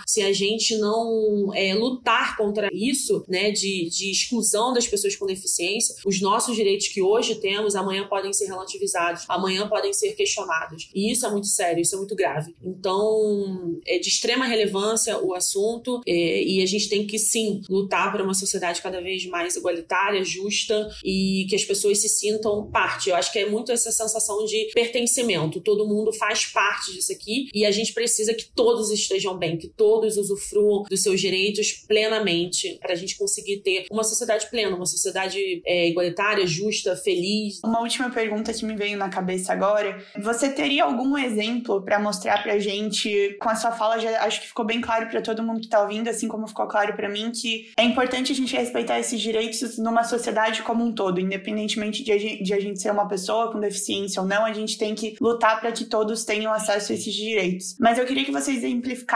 se 0.06 0.22
a 0.22 0.32
gente 0.32 0.76
não 0.76 1.52
é, 1.54 1.74
lutar 1.74 2.36
contra 2.36 2.68
isso, 2.72 3.24
né, 3.28 3.50
de, 3.50 3.88
de 3.90 4.10
exclusão 4.10 4.72
das 4.72 4.86
pessoas 4.86 5.16
com 5.16 5.26
deficiência, 5.26 5.94
os 6.04 6.20
nossos 6.20 6.56
direitos 6.56 6.88
que 6.88 7.02
hoje 7.02 7.36
temos, 7.36 7.74
amanhã 7.74 8.06
podem 8.06 8.32
ser 8.32 8.46
relativizados, 8.46 9.24
amanhã 9.28 9.68
podem 9.68 9.92
ser 9.92 10.14
questionados. 10.14 10.90
E 10.94 11.10
isso 11.12 11.26
é 11.26 11.30
muito 11.30 11.46
sério, 11.46 11.80
isso 11.80 11.94
é 11.94 11.98
muito 11.98 12.14
grave. 12.14 12.54
Então, 12.62 13.78
é 13.86 13.98
de 13.98 14.08
extrema 14.08 14.46
relevância 14.46 15.18
o 15.18 15.34
assunto 15.34 16.00
é, 16.06 16.42
e 16.42 16.62
a 16.62 16.66
gente 16.66 16.88
tem 16.88 17.06
que 17.06 17.18
sim 17.18 17.62
lutar 17.68 18.10
por 18.12 18.20
uma 18.20 18.34
sociedade 18.34 18.82
cada 18.82 19.00
vez 19.00 19.26
mais 19.26 19.56
igualitária, 19.56 20.24
justa 20.24 20.88
e 21.04 21.46
que 21.48 21.54
as 21.54 21.64
pessoas 21.64 21.98
se 21.98 22.08
sintam 22.08 22.70
parte. 22.70 23.10
Eu 23.10 23.16
acho 23.16 23.32
que 23.32 23.38
é 23.38 23.48
muito 23.48 23.72
essa 23.72 23.90
sensação 23.90 24.44
de 24.44 24.70
pertencimento. 24.74 25.60
Todo 25.60 25.86
mundo 25.86 26.12
faz 26.12 26.46
parte 26.46 26.92
disso 26.92 27.12
aqui 27.12 27.48
e 27.54 27.64
a 27.64 27.70
gente 27.70 27.92
precisa 27.92 28.34
que 28.34 28.46
todos 28.54 28.90
estejam 28.90 29.17
bem, 29.36 29.56
que 29.56 29.68
todos 29.68 30.16
usufruam 30.16 30.84
dos 30.84 31.02
seus 31.02 31.20
direitos 31.20 31.72
plenamente 31.86 32.78
para 32.80 32.92
a 32.92 32.96
gente 32.96 33.16
conseguir 33.16 33.58
ter 33.58 33.86
uma 33.90 34.04
sociedade 34.04 34.48
plena, 34.50 34.76
uma 34.76 34.86
sociedade 34.86 35.62
é, 35.66 35.88
igualitária, 35.88 36.46
justa, 36.46 36.96
feliz. 36.96 37.60
Uma 37.64 37.80
última 37.80 38.10
pergunta 38.10 38.52
que 38.52 38.64
me 38.64 38.76
veio 38.76 38.96
na 38.96 39.08
cabeça 39.08 39.52
agora: 39.52 40.02
você 40.20 40.48
teria 40.48 40.84
algum 40.84 41.16
exemplo 41.16 41.82
para 41.82 41.98
mostrar 41.98 42.42
para 42.42 42.58
gente? 42.58 43.36
Com 43.40 43.48
a 43.48 43.56
sua 43.56 43.72
fala, 43.72 43.98
já 43.98 44.22
acho 44.22 44.40
que 44.40 44.48
ficou 44.48 44.64
bem 44.64 44.80
claro 44.80 45.08
para 45.08 45.20
todo 45.20 45.42
mundo 45.42 45.60
que 45.60 45.66
está 45.66 45.82
ouvindo, 45.82 46.08
assim 46.08 46.28
como 46.28 46.46
ficou 46.46 46.66
claro 46.66 46.94
para 46.94 47.08
mim, 47.08 47.30
que 47.30 47.70
é 47.76 47.84
importante 47.84 48.32
a 48.32 48.34
gente 48.34 48.54
respeitar 48.56 48.98
esses 48.98 49.20
direitos 49.20 49.78
numa 49.78 50.04
sociedade 50.04 50.62
como 50.62 50.84
um 50.84 50.92
todo, 50.92 51.20
independentemente 51.20 52.02
de 52.02 52.12
a 52.12 52.18
gente, 52.18 52.42
de 52.42 52.54
a 52.54 52.60
gente 52.60 52.80
ser 52.80 52.90
uma 52.90 53.08
pessoa 53.08 53.52
com 53.52 53.60
deficiência 53.60 54.22
ou 54.22 54.28
não, 54.28 54.44
a 54.44 54.52
gente 54.52 54.78
tem 54.78 54.94
que 54.94 55.16
lutar 55.20 55.60
para 55.60 55.72
que 55.72 55.84
todos 55.84 56.24
tenham 56.24 56.52
acesso 56.52 56.92
a 56.92 56.94
esses 56.94 57.14
direitos. 57.14 57.76
Mas 57.78 57.98
eu 57.98 58.06
queria 58.06 58.24
que 58.24 58.32
você 58.32 58.52
exemplificasse 58.52 59.07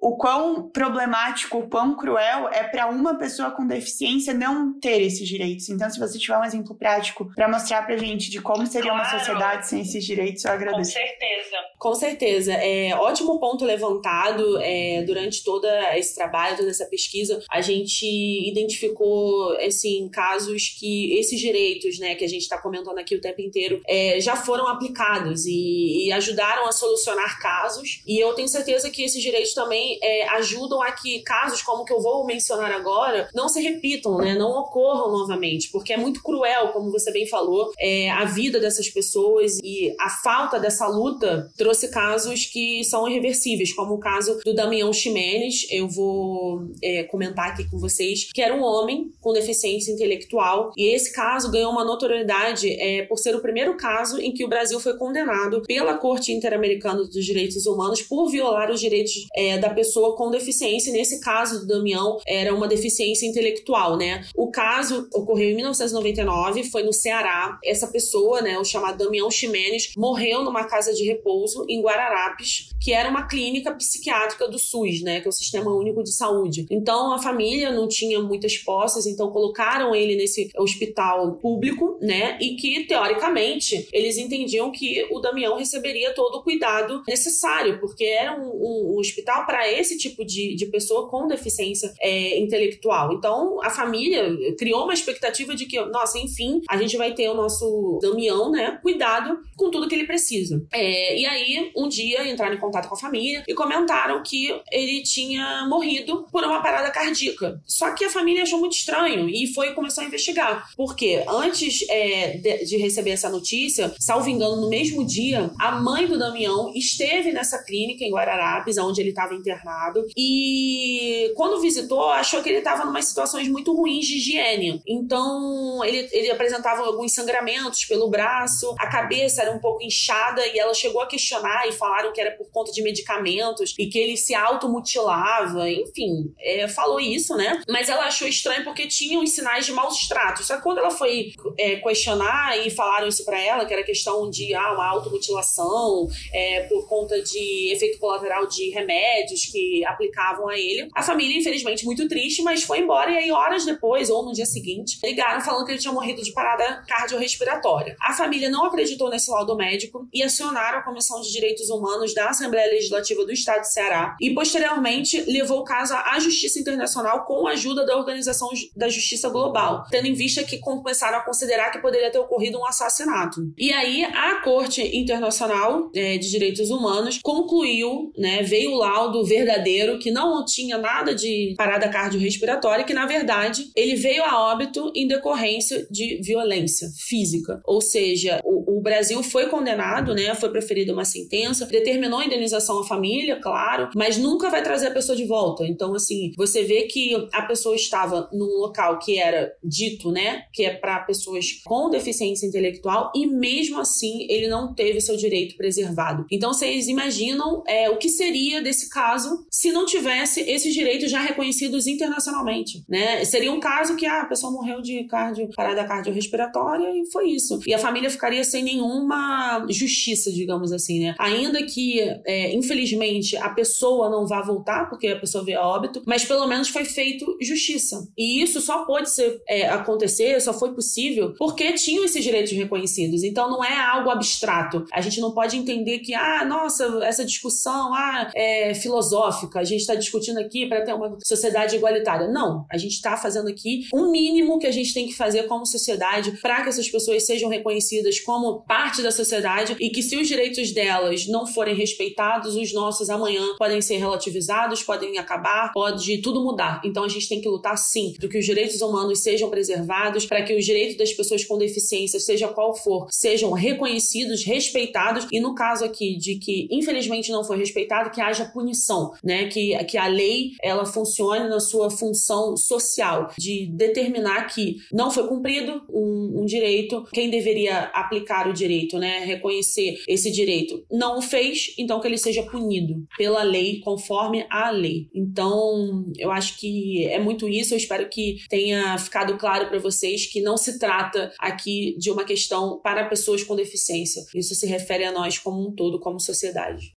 o 0.00 0.16
quão 0.16 0.68
problemático, 0.68 1.58
o 1.58 1.68
quão 1.68 1.96
cruel 1.96 2.48
é 2.52 2.64
para 2.64 2.86
uma 2.86 3.16
pessoa 3.16 3.50
com 3.50 3.66
deficiência 3.66 4.32
não 4.34 4.78
ter 4.78 5.00
esses 5.00 5.26
direitos. 5.26 5.68
Então, 5.68 5.88
se 5.90 5.98
você 5.98 6.18
tiver 6.18 6.38
um 6.38 6.44
exemplo 6.44 6.74
prático 6.74 7.30
para 7.34 7.48
mostrar 7.48 7.82
pra 7.82 7.96
gente 7.96 8.30
de 8.30 8.40
como 8.40 8.66
seria 8.66 8.90
claro. 8.90 9.08
uma 9.08 9.18
sociedade 9.18 9.68
sem 9.68 9.80
esses 9.80 10.04
direitos, 10.04 10.44
eu 10.44 10.52
agradeço. 10.52 10.92
Com 10.92 10.98
certeza. 10.98 11.56
Com 11.78 11.94
certeza. 11.94 12.52
É 12.52 12.94
ótimo 12.94 13.38
ponto 13.38 13.64
levantado 13.64 14.58
é, 14.60 15.02
durante 15.02 15.42
todo 15.42 15.66
esse 15.94 16.14
trabalho, 16.14 16.56
toda 16.56 16.70
essa 16.70 16.86
pesquisa. 16.86 17.42
A 17.50 17.60
gente 17.60 18.06
identificou, 18.48 19.56
assim, 19.58 20.08
casos 20.08 20.76
que 20.78 21.18
esses 21.18 21.38
direitos, 21.38 21.98
né, 21.98 22.14
que 22.14 22.24
a 22.24 22.28
gente 22.28 22.42
está 22.42 22.58
comentando 22.58 22.98
aqui 22.98 23.14
o 23.14 23.20
tempo 23.20 23.40
inteiro, 23.40 23.80
é, 23.86 24.20
já 24.20 24.36
foram 24.36 24.68
aplicados 24.68 25.46
e, 25.46 26.06
e, 26.06 26.12
ajudaram 26.12 26.66
a 26.66 26.72
solucionar 26.72 27.38
casos. 27.40 28.02
E 28.06 28.18
eu 28.18 28.32
tenho 28.34 28.48
certeza 28.48 28.90
que 28.90 29.02
esses 29.02 29.22
direitos 29.24 29.54
também 29.54 29.98
é, 30.02 30.28
ajudam 30.36 30.82
a 30.82 30.92
que 30.92 31.20
casos 31.20 31.62
como 31.62 31.82
o 31.82 31.84
que 31.84 31.92
eu 31.92 32.00
vou 32.00 32.24
mencionar 32.24 32.70
agora 32.70 33.28
não 33.34 33.48
se 33.48 33.60
repitam, 33.60 34.18
né, 34.18 34.34
não 34.34 34.50
ocorram 34.50 35.10
novamente, 35.10 35.70
porque 35.70 35.92
é 35.92 35.96
muito 35.96 36.22
cruel, 36.22 36.68
como 36.68 36.90
você 36.90 37.10
bem 37.10 37.26
falou, 37.26 37.72
é, 37.78 38.10
a 38.10 38.24
vida 38.24 38.60
dessas 38.60 38.88
pessoas 38.88 39.58
e 39.62 39.94
a 39.98 40.10
falta 40.10 40.58
dessa 40.60 40.86
luta 40.86 41.50
trouxe 41.56 41.88
casos 41.88 42.46
que 42.46 42.84
são 42.84 43.08
irreversíveis, 43.08 43.72
como 43.72 43.94
o 43.94 43.98
caso 43.98 44.40
do 44.44 44.54
Damião 44.54 44.92
Ximenes. 44.92 45.66
Eu 45.70 45.88
vou 45.88 46.68
é, 46.82 47.04
comentar 47.04 47.48
aqui 47.48 47.68
com 47.68 47.78
vocês 47.78 48.30
que 48.32 48.42
era 48.42 48.54
um 48.54 48.62
homem 48.62 49.12
com 49.20 49.32
deficiência 49.32 49.92
intelectual 49.92 50.72
e 50.76 50.94
esse 50.94 51.12
caso 51.12 51.50
ganhou 51.50 51.72
uma 51.72 51.84
notoriedade 51.84 52.70
é, 52.70 53.02
por 53.02 53.18
ser 53.18 53.34
o 53.34 53.40
primeiro 53.40 53.76
caso 53.76 54.20
em 54.20 54.32
que 54.32 54.44
o 54.44 54.48
Brasil 54.48 54.78
foi 54.78 54.96
condenado 54.96 55.62
pela 55.62 55.94
Corte 55.94 56.32
Interamericana 56.32 57.04
dos 57.04 57.24
Direitos 57.24 57.66
Humanos 57.66 58.02
por 58.02 58.28
violar 58.28 58.70
os 58.70 58.80
direitos 58.80 59.13
é, 59.34 59.58
da 59.58 59.70
pessoa 59.70 60.16
com 60.16 60.30
deficiência. 60.30 60.92
Nesse 60.92 61.20
caso 61.20 61.60
do 61.60 61.66
Damião 61.66 62.18
era 62.26 62.54
uma 62.54 62.68
deficiência 62.68 63.26
intelectual, 63.26 63.96
né? 63.96 64.24
O 64.34 64.50
caso 64.50 65.08
ocorreu 65.12 65.50
em 65.50 65.56
1999, 65.56 66.64
foi 66.64 66.82
no 66.82 66.92
Ceará. 66.92 67.58
Essa 67.64 67.86
pessoa, 67.86 68.40
né, 68.40 68.58
o 68.58 68.64
chamado 68.64 68.98
Damião 68.98 69.30
Ximenes, 69.30 69.92
morreu 69.96 70.42
numa 70.42 70.64
casa 70.64 70.92
de 70.92 71.04
repouso 71.04 71.64
em 71.68 71.80
Guararapes, 71.80 72.70
que 72.80 72.92
era 72.92 73.08
uma 73.08 73.26
clínica 73.26 73.72
psiquiátrica 73.72 74.48
do 74.48 74.58
SUS, 74.58 75.02
né, 75.02 75.20
que 75.20 75.26
é 75.26 75.30
o 75.30 75.32
Sistema 75.32 75.74
Único 75.74 76.02
de 76.02 76.12
Saúde. 76.12 76.66
Então 76.70 77.12
a 77.12 77.18
família 77.18 77.70
não 77.70 77.88
tinha 77.88 78.20
muitas 78.20 78.56
posses, 78.56 79.06
então 79.06 79.30
colocaram 79.30 79.94
ele 79.94 80.16
nesse 80.16 80.50
hospital 80.56 81.36
público, 81.36 81.98
né, 82.00 82.38
e 82.40 82.56
que 82.56 82.84
teoricamente 82.86 83.88
eles 83.92 84.16
entendiam 84.16 84.70
que 84.70 85.06
o 85.10 85.20
Damião 85.20 85.56
receberia 85.56 86.14
todo 86.14 86.36
o 86.36 86.42
cuidado 86.42 87.02
necessário, 87.06 87.80
porque 87.80 88.04
era 88.04 88.38
um, 88.38 88.96
um 88.96 89.00
hospital 89.04 89.46
para 89.46 89.70
esse 89.70 89.96
tipo 89.98 90.24
de, 90.24 90.54
de 90.54 90.66
pessoa 90.66 91.08
com 91.08 91.26
deficiência 91.26 91.92
é, 92.00 92.38
intelectual. 92.38 93.12
Então 93.12 93.62
a 93.62 93.70
família 93.70 94.36
criou 94.58 94.84
uma 94.84 94.94
expectativa 94.94 95.54
de 95.54 95.66
que, 95.66 95.80
nossa, 95.86 96.18
enfim, 96.18 96.62
a 96.68 96.76
gente 96.76 96.96
vai 96.96 97.12
ter 97.12 97.28
o 97.28 97.34
nosso 97.34 97.98
Damião, 98.02 98.50
né, 98.50 98.78
cuidado 98.82 99.38
com 99.56 99.70
tudo 99.70 99.88
que 99.88 99.94
ele 99.94 100.06
precisa. 100.06 100.62
É, 100.72 101.18
e 101.18 101.26
aí, 101.26 101.70
um 101.76 101.88
dia 101.88 102.28
entraram 102.28 102.54
em 102.54 102.60
contato 102.60 102.88
com 102.88 102.94
a 102.94 102.98
família 102.98 103.44
e 103.46 103.54
comentaram 103.54 104.22
que 104.22 104.54
ele 104.70 105.02
tinha 105.02 105.66
morrido 105.68 106.26
por 106.30 106.44
uma 106.44 106.62
parada 106.62 106.90
cardíaca. 106.90 107.60
Só 107.66 107.92
que 107.92 108.04
a 108.04 108.10
família 108.10 108.42
achou 108.42 108.58
muito 108.58 108.76
estranho 108.76 109.28
e 109.28 109.46
foi 109.48 109.72
começou 109.72 110.02
a 110.02 110.06
investigar. 110.06 110.68
Porque 110.76 111.22
antes 111.28 111.84
é, 111.88 112.36
de, 112.36 112.64
de, 112.64 112.76
receber 112.76 113.10
essa 113.10 113.28
notícia, 113.28 113.94
salvo 113.98 114.28
engano, 114.28 114.56
no 114.56 114.68
mesmo 114.68 115.04
dia, 115.04 115.50
a 115.58 115.72
mãe 115.72 116.06
do 116.06 116.18
Damião 116.18 116.72
esteve 116.74 117.32
nessa 117.32 117.62
clínica 117.62 118.04
em 118.04 118.10
Guararapes, 118.10 118.78
onde 118.78 118.93
ele 119.00 119.10
estava 119.10 119.34
internado, 119.34 120.06
e 120.16 121.32
quando 121.36 121.60
visitou, 121.60 122.08
achou 122.10 122.42
que 122.42 122.48
ele 122.48 122.58
estava 122.58 122.84
numa 122.84 123.02
situações 123.02 123.48
muito 123.48 123.74
ruins 123.74 124.06
de 124.06 124.16
higiene. 124.16 124.82
Então, 124.86 125.84
ele, 125.84 126.08
ele 126.12 126.30
apresentava 126.30 126.82
alguns 126.82 127.14
sangramentos 127.14 127.84
pelo 127.84 128.08
braço, 128.08 128.74
a 128.78 128.86
cabeça 128.86 129.42
era 129.42 129.52
um 129.52 129.58
pouco 129.58 129.82
inchada 129.82 130.46
e 130.46 130.58
ela 130.58 130.74
chegou 130.74 131.00
a 131.00 131.06
questionar 131.06 131.68
e 131.68 131.72
falaram 131.72 132.12
que 132.12 132.20
era 132.20 132.32
por 132.32 132.50
conta 132.50 132.72
de 132.72 132.82
medicamentos 132.82 133.74
e 133.78 133.86
que 133.86 133.98
ele 133.98 134.16
se 134.16 134.34
automutilava, 134.34 135.70
enfim, 135.70 136.32
é, 136.40 136.68
falou 136.68 137.00
isso, 137.00 137.36
né? 137.36 137.62
Mas 137.68 137.88
ela 137.88 138.06
achou 138.06 138.26
estranho 138.26 138.64
porque 138.64 138.86
tinha 138.86 139.18
os 139.20 139.30
sinais 139.30 139.66
de 139.66 139.72
maus 139.72 140.06
tratos. 140.08 140.46
Só 140.46 140.56
que 140.56 140.62
quando 140.62 140.78
ela 140.78 140.90
foi 140.90 141.32
é, 141.58 141.76
questionar 141.76 142.58
e 142.58 142.70
falaram 142.70 143.08
isso 143.08 143.24
para 143.24 143.40
ela, 143.40 143.64
que 143.64 143.72
era 143.72 143.82
questão 143.82 144.28
de 144.28 144.54
ah, 144.54 144.72
uma 144.72 144.86
automutilação 144.88 146.08
é, 146.32 146.62
por 146.62 146.88
conta 146.88 147.20
de 147.22 147.72
efeito 147.72 147.98
colateral 147.98 148.46
de 148.46 148.70
remédios 148.84 149.46
que 149.46 149.84
aplicavam 149.86 150.48
a 150.48 150.58
ele, 150.58 150.88
a 150.94 151.02
família, 151.02 151.38
infelizmente, 151.38 151.84
muito 151.84 152.06
triste, 152.08 152.42
mas 152.42 152.62
foi 152.62 152.80
embora 152.80 153.10
e 153.10 153.16
aí 153.16 153.32
horas 153.32 153.64
depois, 153.64 154.10
ou 154.10 154.24
no 154.24 154.32
dia 154.32 154.46
seguinte, 154.46 154.98
ligaram 155.02 155.40
falando 155.40 155.64
que 155.64 155.72
ele 155.72 155.80
tinha 155.80 155.92
morrido 155.92 156.22
de 156.22 156.32
parada 156.32 156.84
cardiorrespiratória. 156.86 157.96
A 158.00 158.12
família 158.12 158.50
não 158.50 158.66
acreditou 158.66 159.10
nesse 159.10 159.30
laudo 159.30 159.56
médico 159.56 160.06
e 160.12 160.22
acionaram 160.22 160.78
a 160.78 160.82
Comissão 160.82 161.20
de 161.20 161.32
Direitos 161.32 161.70
Humanos 161.70 162.14
da 162.14 162.28
Assembleia 162.28 162.70
Legislativa 162.70 163.24
do 163.24 163.32
Estado 163.32 163.62
de 163.62 163.72
Ceará 163.72 164.16
e, 164.20 164.34
posteriormente, 164.34 165.20
levou 165.22 165.60
o 165.60 165.64
caso 165.64 165.94
à 165.94 166.18
Justiça 166.18 166.58
Internacional 166.58 167.24
com 167.24 167.46
a 167.46 167.52
ajuda 167.52 167.86
da 167.86 167.96
Organização 167.96 168.48
da 168.76 168.88
Justiça 168.88 169.28
Global, 169.28 169.84
tendo 169.90 170.06
em 170.06 170.14
vista 170.14 170.42
que 170.44 170.58
começaram 170.58 171.18
a 171.18 171.22
considerar 171.22 171.70
que 171.70 171.78
poderia 171.78 172.10
ter 172.10 172.18
ocorrido 172.18 172.58
um 172.58 172.66
assassinato. 172.66 173.40
E 173.56 173.72
aí, 173.72 174.04
a 174.04 174.40
Corte 174.42 174.82
Internacional 174.96 175.90
é, 175.94 176.18
de 176.18 176.30
Direitos 176.30 176.70
Humanos 176.70 177.20
concluiu, 177.22 178.12
né, 178.16 178.42
veio 178.42 178.73
o 178.74 178.78
laudo 178.78 179.24
verdadeiro 179.24 179.98
que 179.98 180.10
não 180.10 180.44
tinha 180.44 180.76
nada 180.76 181.14
de 181.14 181.54
parada 181.56 181.88
cardiorrespiratória, 181.88 182.84
que 182.84 182.92
na 182.92 183.06
verdade 183.06 183.70
ele 183.74 183.94
veio 183.94 184.24
a 184.24 184.52
óbito 184.52 184.92
em 184.94 185.06
decorrência 185.06 185.86
de 185.90 186.20
violência 186.22 186.88
física. 187.06 187.60
Ou 187.64 187.80
seja, 187.80 188.40
o, 188.44 188.78
o 188.78 188.80
Brasil 188.80 189.22
foi 189.22 189.48
condenado, 189.48 190.14
né? 190.14 190.34
Foi 190.34 190.50
preferida 190.50 190.92
uma 190.92 191.04
sentença, 191.04 191.66
determinou 191.66 192.20
a 192.20 192.26
indenização 192.26 192.80
à 192.80 192.84
família, 192.84 193.36
claro, 193.36 193.90
mas 193.94 194.18
nunca 194.18 194.50
vai 194.50 194.62
trazer 194.62 194.88
a 194.88 194.92
pessoa 194.92 195.16
de 195.16 195.24
volta. 195.24 195.64
Então, 195.66 195.94
assim, 195.94 196.32
você 196.36 196.62
vê 196.64 196.82
que 196.82 197.14
a 197.32 197.42
pessoa 197.42 197.74
estava 197.74 198.28
num 198.32 198.58
local 198.58 198.98
que 198.98 199.18
era 199.18 199.52
dito, 199.62 200.10
né? 200.10 200.44
Que 200.52 200.64
é 200.64 200.74
para 200.74 201.00
pessoas 201.00 201.62
com 201.64 201.90
deficiência 201.90 202.46
intelectual 202.46 203.12
e 203.14 203.26
mesmo 203.26 203.78
assim 203.78 204.26
ele 204.28 204.48
não 204.48 204.74
teve 204.74 205.00
seu 205.00 205.16
direito 205.16 205.56
preservado. 205.56 206.26
Então, 206.30 206.52
vocês 206.52 206.88
imaginam 206.88 207.62
é, 207.66 207.88
o 207.90 207.96
que 207.96 208.08
seria 208.08 208.53
desse 208.62 208.88
caso 208.88 209.46
se 209.50 209.72
não 209.72 209.86
tivesse 209.86 210.40
esses 210.40 210.72
direitos 210.74 211.10
já 211.10 211.20
reconhecidos 211.20 211.86
internacionalmente, 211.86 212.84
né? 212.88 213.24
Seria 213.24 213.52
um 213.52 213.60
caso 213.60 213.96
que 213.96 214.06
ah, 214.06 214.22
a 214.22 214.26
pessoa 214.26 214.52
morreu 214.52 214.80
de 214.80 215.04
cardio, 215.04 215.48
parada 215.54 215.84
cardiorrespiratória 215.84 216.88
e 216.90 217.10
foi 217.10 217.30
isso. 217.30 217.60
E 217.66 217.74
a 217.74 217.78
família 217.78 218.10
ficaria 218.10 218.44
sem 218.44 218.62
nenhuma 218.62 219.66
justiça, 219.68 220.32
digamos 220.32 220.72
assim, 220.72 221.00
né? 221.00 221.14
Ainda 221.18 221.62
que, 221.62 222.00
é, 222.26 222.54
infelizmente, 222.54 223.36
a 223.36 223.48
pessoa 223.48 224.08
não 224.10 224.26
vá 224.26 224.42
voltar, 224.42 224.88
porque 224.88 225.08
a 225.08 225.18
pessoa 225.18 225.44
veio 225.44 225.60
a 225.60 225.66
óbito, 225.66 226.02
mas 226.06 226.24
pelo 226.24 226.46
menos 226.46 226.68
foi 226.68 226.84
feito 226.84 227.36
justiça. 227.40 228.06
E 228.16 228.42
isso 228.42 228.60
só 228.60 228.84
pode 228.84 229.10
ser, 229.10 229.42
é, 229.48 229.68
acontecer, 229.68 230.40
só 230.40 230.52
foi 230.52 230.74
possível 230.74 231.34
porque 231.38 231.72
tinham 231.72 232.04
esses 232.04 232.22
direitos 232.22 232.52
reconhecidos. 232.52 233.22
Então 233.22 233.50
não 233.50 233.64
é 233.64 233.76
algo 233.76 234.10
abstrato. 234.10 234.84
A 234.92 235.00
gente 235.00 235.20
não 235.20 235.32
pode 235.32 235.56
entender 235.56 236.00
que, 236.00 236.14
ah, 236.14 236.44
nossa, 236.44 236.84
essa 237.04 237.24
discussão 237.24 237.94
ah, 237.94 238.30
é 238.34 238.43
filosófica, 238.74 239.60
a 239.60 239.64
gente 239.64 239.80
está 239.80 239.94
discutindo 239.94 240.38
aqui 240.38 240.66
para 240.66 240.82
ter 240.82 240.92
uma 240.92 241.16
sociedade 241.22 241.76
igualitária. 241.76 242.28
Não, 242.28 242.66
a 242.70 242.76
gente 242.76 242.94
está 242.94 243.16
fazendo 243.16 243.48
aqui 243.48 243.86
um 243.94 244.10
mínimo 244.10 244.58
que 244.58 244.66
a 244.66 244.72
gente 244.72 244.92
tem 244.92 245.06
que 245.06 245.14
fazer 245.14 245.44
como 245.44 245.66
sociedade 245.66 246.32
para 246.42 246.62
que 246.62 246.68
essas 246.68 246.88
pessoas 246.88 247.24
sejam 247.24 247.48
reconhecidas 247.48 248.20
como 248.20 248.62
parte 248.62 249.02
da 249.02 249.10
sociedade 249.10 249.76
e 249.78 249.90
que 249.90 250.02
se 250.02 250.16
os 250.16 250.26
direitos 250.26 250.72
delas 250.72 251.26
não 251.26 251.46
forem 251.46 251.74
respeitados, 251.74 252.56
os 252.56 252.72
nossos 252.72 253.08
amanhã 253.08 253.44
podem 253.58 253.80
ser 253.80 253.96
relativizados, 253.96 254.82
podem 254.82 255.18
acabar, 255.18 255.72
pode 255.72 256.18
tudo 256.18 256.42
mudar. 256.42 256.80
Então 256.84 257.04
a 257.04 257.08
gente 257.08 257.28
tem 257.28 257.40
que 257.40 257.48
lutar 257.48 257.76
sim 257.78 258.14
para 258.18 258.28
que 258.28 258.38
os 258.38 258.44
direitos 258.44 258.80
humanos 258.80 259.20
sejam 259.20 259.50
preservados, 259.50 260.26
para 260.26 260.42
que 260.42 260.54
os 260.54 260.64
direitos 260.64 260.96
das 260.96 261.12
pessoas 261.12 261.44
com 261.44 261.58
deficiência, 261.58 262.18
seja 262.18 262.48
qual 262.48 262.74
for, 262.74 263.06
sejam 263.10 263.52
reconhecidos, 263.52 264.44
respeitados 264.44 265.26
e 265.30 265.40
no 265.40 265.54
caso 265.54 265.84
aqui 265.84 266.16
de 266.16 266.36
que 266.36 266.66
infelizmente 266.70 267.30
não 267.30 267.44
foi 267.44 267.58
respeitado, 267.58 268.10
que 268.10 268.20
haja 268.20 268.33
punição, 268.42 269.12
né? 269.22 269.46
Que, 269.48 269.76
que 269.84 269.98
a 269.98 270.06
lei 270.06 270.52
ela 270.62 270.86
funcione 270.86 271.48
na 271.48 271.60
sua 271.60 271.90
função 271.90 272.56
social 272.56 273.28
de 273.38 273.70
determinar 273.72 274.46
que 274.46 274.76
não 274.92 275.10
foi 275.10 275.28
cumprido 275.28 275.82
um, 275.90 276.42
um 276.42 276.44
direito, 276.44 277.04
quem 277.12 277.30
deveria 277.30 277.84
aplicar 277.94 278.48
o 278.48 278.52
direito, 278.52 278.98
né? 278.98 279.20
Reconhecer 279.20 280.02
esse 280.08 280.30
direito 280.30 280.84
não 280.90 281.18
o 281.18 281.22
fez, 281.22 281.74
então 281.78 282.00
que 282.00 282.06
ele 282.06 282.18
seja 282.18 282.42
punido 282.42 283.06
pela 283.16 283.42
lei, 283.42 283.80
conforme 283.80 284.46
a 284.50 284.70
lei. 284.70 285.08
Então, 285.14 286.04
eu 286.16 286.30
acho 286.30 286.58
que 286.58 287.06
é 287.06 287.18
muito 287.18 287.48
isso. 287.48 287.74
Eu 287.74 287.78
espero 287.78 288.08
que 288.08 288.36
tenha 288.48 288.96
ficado 288.98 289.36
claro 289.36 289.68
para 289.68 289.78
vocês 289.78 290.26
que 290.26 290.40
não 290.40 290.56
se 290.56 290.78
trata 290.78 291.32
aqui 291.38 291.96
de 291.98 292.10
uma 292.10 292.24
questão 292.24 292.80
para 292.80 293.08
pessoas 293.08 293.42
com 293.42 293.56
deficiência. 293.56 294.22
Isso 294.34 294.54
se 294.54 294.66
refere 294.66 295.04
a 295.04 295.12
nós 295.12 295.38
como 295.38 295.66
um 295.66 295.74
todo, 295.74 296.00
como 296.00 296.20
sociedade. 296.20 296.94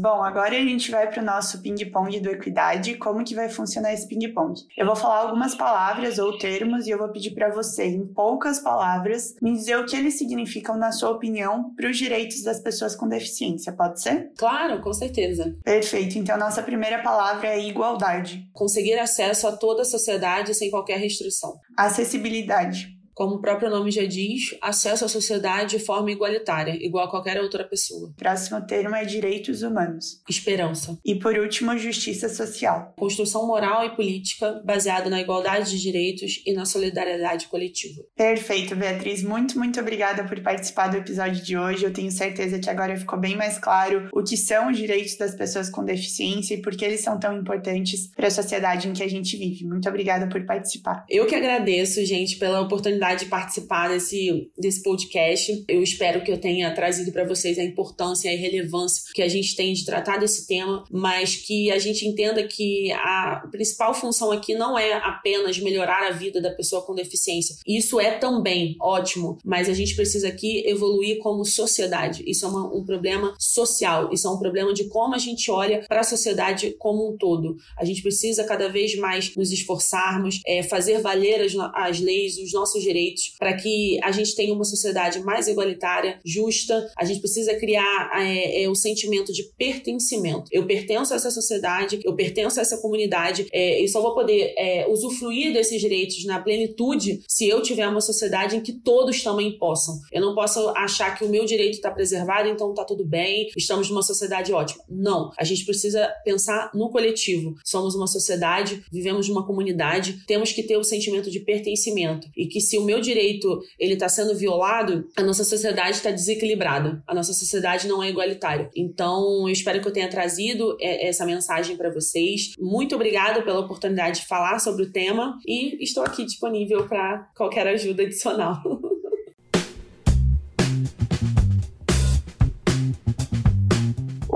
Bom, 0.00 0.22
agora 0.22 0.56
a 0.56 0.60
gente 0.60 0.90
vai 0.90 1.10
para 1.10 1.22
o 1.22 1.24
nosso 1.24 1.60
ping-pong 1.60 2.20
do 2.20 2.30
Equidade. 2.30 2.94
Como 2.96 3.24
que 3.24 3.34
vai 3.34 3.48
funcionar 3.48 3.92
esse 3.92 4.06
ping-pong? 4.06 4.54
Eu 4.76 4.86
vou 4.86 4.94
falar 4.94 5.20
algumas 5.20 5.54
palavras 5.54 6.18
ou 6.18 6.38
termos 6.38 6.86
e 6.86 6.90
eu 6.90 6.98
vou 6.98 7.08
pedir 7.08 7.32
para 7.32 7.50
você, 7.50 7.86
em 7.86 8.06
poucas 8.06 8.60
palavras, 8.60 9.34
me 9.42 9.52
dizer 9.52 9.76
o 9.78 9.86
que 9.86 9.96
eles 9.96 10.18
significam, 10.18 10.76
na 10.76 10.92
sua 10.92 11.10
opinião, 11.10 11.74
para 11.74 11.90
os 11.90 11.96
direitos 11.96 12.42
das 12.42 12.60
pessoas 12.60 12.94
com 12.94 13.08
deficiência. 13.08 13.72
Pode 13.72 14.00
ser? 14.00 14.30
Claro, 14.36 14.80
com 14.80 14.92
certeza. 14.92 15.56
Perfeito. 15.64 16.18
Então, 16.18 16.38
nossa 16.38 16.62
primeira 16.62 17.02
palavra 17.02 17.48
é 17.48 17.66
igualdade. 17.66 18.48
Conseguir 18.52 18.98
acesso 18.98 19.48
a 19.48 19.56
toda 19.56 19.82
a 19.82 19.84
sociedade 19.84 20.54
sem 20.54 20.70
qualquer 20.70 20.98
restrição. 20.98 21.58
Acessibilidade 21.76 22.97
como 23.18 23.34
o 23.34 23.40
próprio 23.40 23.68
nome 23.68 23.90
já 23.90 24.04
diz, 24.04 24.56
acesso 24.62 25.04
à 25.04 25.08
sociedade 25.08 25.76
de 25.76 25.84
forma 25.84 26.12
igualitária, 26.12 26.78
igual 26.80 27.04
a 27.04 27.10
qualquer 27.10 27.40
outra 27.40 27.64
pessoa. 27.64 28.12
Próximo 28.16 28.64
termo 28.64 28.94
é 28.94 29.04
direitos 29.04 29.62
humanos. 29.62 30.22
Esperança. 30.30 30.96
E 31.04 31.16
por 31.16 31.36
último, 31.36 31.76
justiça 31.76 32.28
social. 32.28 32.94
Construção 32.96 33.44
moral 33.44 33.84
e 33.84 33.90
política 33.96 34.62
baseada 34.64 35.10
na 35.10 35.20
igualdade 35.20 35.72
de 35.72 35.82
direitos 35.82 36.40
e 36.46 36.52
na 36.52 36.64
solidariedade 36.64 37.48
coletiva. 37.48 38.04
Perfeito, 38.14 38.76
Beatriz. 38.76 39.24
Muito, 39.24 39.58
muito 39.58 39.80
obrigada 39.80 40.22
por 40.22 40.40
participar 40.40 40.86
do 40.86 40.98
episódio 40.98 41.42
de 41.42 41.58
hoje. 41.58 41.84
Eu 41.84 41.92
tenho 41.92 42.12
certeza 42.12 42.60
que 42.60 42.70
agora 42.70 42.96
ficou 42.96 43.18
bem 43.18 43.36
mais 43.36 43.58
claro 43.58 44.08
o 44.12 44.22
que 44.22 44.36
são 44.36 44.70
os 44.70 44.76
direitos 44.76 45.16
das 45.16 45.34
pessoas 45.34 45.68
com 45.68 45.84
deficiência 45.84 46.54
e 46.54 46.62
por 46.62 46.76
que 46.76 46.84
eles 46.84 47.00
são 47.00 47.18
tão 47.18 47.36
importantes 47.36 48.12
para 48.14 48.28
a 48.28 48.30
sociedade 48.30 48.86
em 48.86 48.92
que 48.92 49.02
a 49.02 49.10
gente 49.10 49.36
vive. 49.36 49.66
Muito 49.66 49.88
obrigada 49.88 50.28
por 50.28 50.46
participar. 50.46 51.04
Eu 51.10 51.26
que 51.26 51.34
agradeço, 51.34 52.04
gente, 52.04 52.36
pela 52.36 52.60
oportunidade 52.60 53.07
oportunidade 53.08 53.24
de 53.24 53.26
participar 53.26 53.88
desse, 53.88 54.50
desse 54.58 54.82
podcast. 54.82 55.64
Eu 55.68 55.82
espero 55.82 56.22
que 56.22 56.30
eu 56.30 56.38
tenha 56.38 56.72
trazido 56.74 57.12
para 57.12 57.24
vocês 57.24 57.58
a 57.58 57.64
importância 57.64 58.30
e 58.30 58.34
a 58.34 58.38
relevância 58.38 59.04
que 59.14 59.22
a 59.22 59.28
gente 59.28 59.56
tem 59.56 59.72
de 59.72 59.84
tratar 59.84 60.18
desse 60.18 60.46
tema, 60.46 60.84
mas 60.90 61.36
que 61.36 61.70
a 61.70 61.78
gente 61.78 62.06
entenda 62.06 62.42
que 62.46 62.92
a 62.92 63.46
principal 63.50 63.94
função 63.94 64.30
aqui 64.30 64.54
não 64.54 64.78
é 64.78 64.94
apenas 64.94 65.58
melhorar 65.58 66.08
a 66.08 66.10
vida 66.10 66.40
da 66.40 66.50
pessoa 66.50 66.82
com 66.82 66.94
deficiência. 66.94 67.56
Isso 67.66 68.00
é 68.00 68.12
também 68.12 68.76
ótimo, 68.80 69.38
mas 69.44 69.68
a 69.68 69.74
gente 69.74 69.94
precisa 69.94 70.28
aqui 70.28 70.62
evoluir 70.66 71.18
como 71.18 71.44
sociedade. 71.44 72.22
Isso 72.26 72.44
é 72.44 72.48
uma, 72.48 72.74
um 72.74 72.84
problema 72.84 73.34
social, 73.38 74.12
isso 74.12 74.26
é 74.26 74.30
um 74.30 74.38
problema 74.38 74.74
de 74.74 74.84
como 74.84 75.14
a 75.14 75.18
gente 75.18 75.50
olha 75.50 75.84
para 75.88 76.00
a 76.00 76.04
sociedade 76.04 76.74
como 76.78 77.08
um 77.08 77.16
todo. 77.16 77.56
A 77.78 77.84
gente 77.84 78.02
precisa 78.02 78.44
cada 78.44 78.68
vez 78.68 78.96
mais 78.96 79.34
nos 79.36 79.52
esforçarmos, 79.52 80.40
é, 80.46 80.62
fazer 80.62 81.00
valer 81.00 81.42
as, 81.42 81.54
as 81.74 82.00
leis, 82.00 82.38
os 82.38 82.52
nossos 82.52 82.82
direitos 82.82 82.97
direitos, 82.98 83.34
para 83.38 83.54
que 83.54 83.98
a 84.02 84.10
gente 84.10 84.34
tenha 84.34 84.52
uma 84.52 84.64
sociedade 84.64 85.20
mais 85.20 85.46
igualitária, 85.46 86.18
justa. 86.24 86.90
A 86.98 87.04
gente 87.04 87.20
precisa 87.20 87.54
criar 87.54 88.10
é, 88.14 88.64
é, 88.64 88.68
o 88.68 88.74
sentimento 88.74 89.32
de 89.32 89.44
pertencimento. 89.56 90.48
Eu 90.50 90.66
pertenço 90.66 91.12
a 91.12 91.16
essa 91.16 91.30
sociedade, 91.30 92.00
eu 92.04 92.14
pertenço 92.14 92.58
a 92.58 92.62
essa 92.62 92.78
comunidade, 92.78 93.46
é, 93.52 93.82
e 93.82 93.88
só 93.88 94.00
vou 94.00 94.14
poder 94.14 94.54
é, 94.56 94.86
usufruir 94.88 95.52
desses 95.52 95.80
direitos 95.80 96.24
na 96.24 96.40
plenitude 96.40 97.22
se 97.28 97.48
eu 97.48 97.62
tiver 97.62 97.88
uma 97.88 98.00
sociedade 98.00 98.56
em 98.56 98.60
que 98.60 98.72
todos 98.72 99.22
também 99.22 99.56
possam. 99.58 99.98
Eu 100.12 100.20
não 100.20 100.34
posso 100.34 100.68
achar 100.70 101.16
que 101.16 101.24
o 101.24 101.28
meu 101.28 101.44
direito 101.44 101.74
está 101.74 101.90
preservado, 101.90 102.48
então 102.48 102.70
está 102.70 102.84
tudo 102.84 103.04
bem, 103.04 103.48
estamos 103.56 103.88
numa 103.90 104.02
sociedade 104.02 104.52
ótima. 104.52 104.82
Não. 104.88 105.30
A 105.38 105.44
gente 105.44 105.64
precisa 105.64 106.08
pensar 106.24 106.70
no 106.74 106.90
coletivo. 106.90 107.54
Somos 107.64 107.94
uma 107.94 108.06
sociedade, 108.06 108.82
vivemos 108.90 109.28
numa 109.28 109.46
comunidade, 109.46 110.24
temos 110.26 110.52
que 110.52 110.62
ter 110.62 110.76
o 110.76 110.84
sentimento 110.84 111.30
de 111.30 111.40
pertencimento. 111.40 112.28
E 112.36 112.46
que 112.46 112.60
se 112.60 112.77
o 112.78 112.84
meu 112.84 113.00
direito 113.00 113.60
ele 113.78 113.94
está 113.94 114.08
sendo 114.08 114.34
violado, 114.34 115.08
a 115.16 115.22
nossa 115.22 115.44
sociedade 115.44 115.96
está 115.96 116.10
desequilibrada. 116.10 117.02
A 117.06 117.14
nossa 117.14 117.32
sociedade 117.32 117.86
não 117.86 118.02
é 118.02 118.08
igualitária. 118.08 118.70
Então, 118.74 119.46
eu 119.46 119.52
espero 119.52 119.80
que 119.80 119.88
eu 119.88 119.92
tenha 119.92 120.08
trazido 120.08 120.76
é, 120.80 121.08
essa 121.08 121.24
mensagem 121.24 121.76
para 121.76 121.90
vocês. 121.90 122.52
Muito 122.58 122.94
obrigada 122.94 123.42
pela 123.42 123.60
oportunidade 123.60 124.20
de 124.20 124.26
falar 124.26 124.58
sobre 124.58 124.82
o 124.82 124.92
tema 124.92 125.38
e 125.46 125.82
estou 125.82 126.04
aqui 126.04 126.24
disponível 126.24 126.86
para 126.86 127.28
qualquer 127.36 127.66
ajuda 127.66 128.02
adicional. 128.02 128.62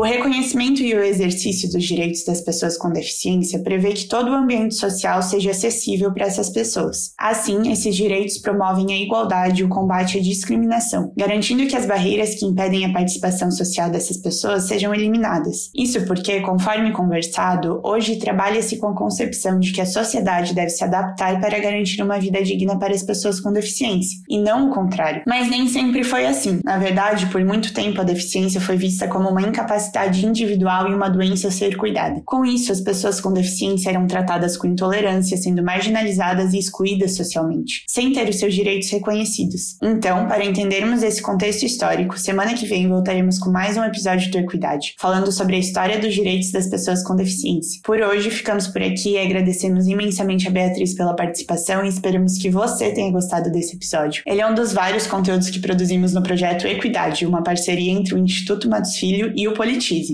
O 0.03 0.05
reconhecimento 0.05 0.83
e 0.83 0.97
o 0.97 1.01
exercício 1.01 1.71
dos 1.71 1.85
direitos 1.85 2.25
das 2.25 2.41
pessoas 2.41 2.77
com 2.77 2.91
deficiência 2.91 3.61
prevê 3.61 3.93
que 3.93 4.09
todo 4.09 4.33
o 4.33 4.35
ambiente 4.35 4.75
social 4.75 5.23
seja 5.23 5.53
acessível 5.53 6.13
para 6.13 6.27
essas 6.27 6.51
pessoas. 6.51 7.13
Assim, 7.17 7.71
esses 7.71 7.95
direitos 7.95 8.39
promovem 8.39 8.93
a 8.93 8.99
igualdade 8.99 9.63
e 9.63 9.65
o 9.65 9.69
combate 9.69 10.19
à 10.19 10.21
discriminação, 10.21 11.13
garantindo 11.17 11.69
que 11.69 11.77
as 11.77 11.87
barreiras 11.87 12.35
que 12.35 12.45
impedem 12.45 12.85
a 12.85 12.93
participação 12.93 13.53
social 13.53 13.91
dessas 13.91 14.17
pessoas 14.17 14.67
sejam 14.67 14.93
eliminadas. 14.93 15.71
Isso 15.73 16.05
porque, 16.05 16.41
conforme 16.41 16.91
conversado, 16.91 17.81
hoje 17.85 18.17
trabalha-se 18.17 18.79
com 18.79 18.89
a 18.89 18.97
concepção 18.97 19.61
de 19.61 19.71
que 19.71 19.81
a 19.81 19.87
sociedade 19.87 20.53
deve 20.53 20.71
se 20.71 20.83
adaptar 20.83 21.41
para 21.41 21.61
garantir 21.61 22.03
uma 22.03 22.19
vida 22.19 22.43
digna 22.43 22.77
para 22.77 22.93
as 22.93 23.05
pessoas 23.05 23.39
com 23.39 23.53
deficiência, 23.53 24.19
e 24.29 24.41
não 24.41 24.69
o 24.69 24.75
contrário. 24.75 25.23
Mas 25.29 25.49
nem 25.49 25.69
sempre 25.69 26.03
foi 26.03 26.27
assim. 26.27 26.59
Na 26.65 26.77
verdade, 26.77 27.27
por 27.27 27.45
muito 27.45 27.73
tempo 27.73 28.01
a 28.01 28.05
deficiência 28.05 28.61
foi 28.61 28.77
vista 28.77 29.07
como 29.07 29.29
uma 29.29 29.43
incapacidade 29.43 29.92
individual 30.27 30.89
e 30.91 30.95
uma 30.95 31.09
doença 31.09 31.49
a 31.49 31.51
ser 31.51 31.77
cuidada. 31.77 32.23
Com 32.25 32.45
isso, 32.45 32.73
as 32.73 32.81
pessoas 32.81 33.21
com 33.21 33.33
deficiência 33.33 33.91
eram 33.91 34.07
tratadas 34.07 34.57
com 34.57 34.67
intolerância, 34.67 35.37
sendo 35.37 35.63
marginalizadas 35.63 36.53
e 36.53 36.59
excluídas 36.59 37.17
socialmente, 37.17 37.85
sem 37.87 38.13
ter 38.13 38.29
os 38.29 38.37
seus 38.37 38.55
direitos 38.55 38.91
reconhecidos. 38.91 39.77
Então, 39.83 40.27
para 40.27 40.45
entendermos 40.45 41.03
esse 41.03 41.23
contexto 41.23 41.65
histórico, 41.65 42.19
semana 42.19 42.55
que 42.55 42.67
vem 42.67 42.89
voltaremos 42.89 43.39
com 43.39 43.51
mais 43.51 43.77
um 43.77 43.85
episódio 43.85 44.31
do 44.31 44.39
Equidade, 44.39 44.95
falando 44.99 45.31
sobre 45.33 45.57
a 45.57 45.59
história 45.59 45.99
dos 45.99 46.15
direitos 46.15 46.51
das 46.51 46.69
pessoas 46.69 47.03
com 47.03 47.17
deficiência. 47.17 47.81
Por 47.85 48.01
hoje, 48.01 48.31
ficamos 48.31 48.67
por 48.67 48.83
aqui 48.83 49.13
e 49.13 49.19
agradecemos 49.19 49.87
imensamente 49.87 50.49
a 50.49 50.51
Beatriz 50.51 50.95
pela 50.95 51.15
participação 51.15 51.85
e 51.85 51.89
esperamos 51.89 52.39
que 52.39 52.51
você 52.51 52.91
tenha 52.93 53.11
gostado 53.11 53.51
desse 53.51 53.77
episódio. 53.77 54.23
Ele 54.27 54.41
é 54.41 54.47
um 54.47 54.55
dos 54.55 54.73
vários 54.73 55.07
conteúdos 55.07 55.51
que 55.51 55.61
produzimos 55.61 56.13
no 56.13 56.23
projeto 56.23 56.67
Equidade, 56.67 57.27
uma 57.27 57.43
parceria 57.43 57.93
entre 57.93 58.15
o 58.15 58.19
Instituto 58.19 58.69
Matos 58.69 58.97
Filho 58.97 59.33
e 59.37 59.47
o 59.49 59.53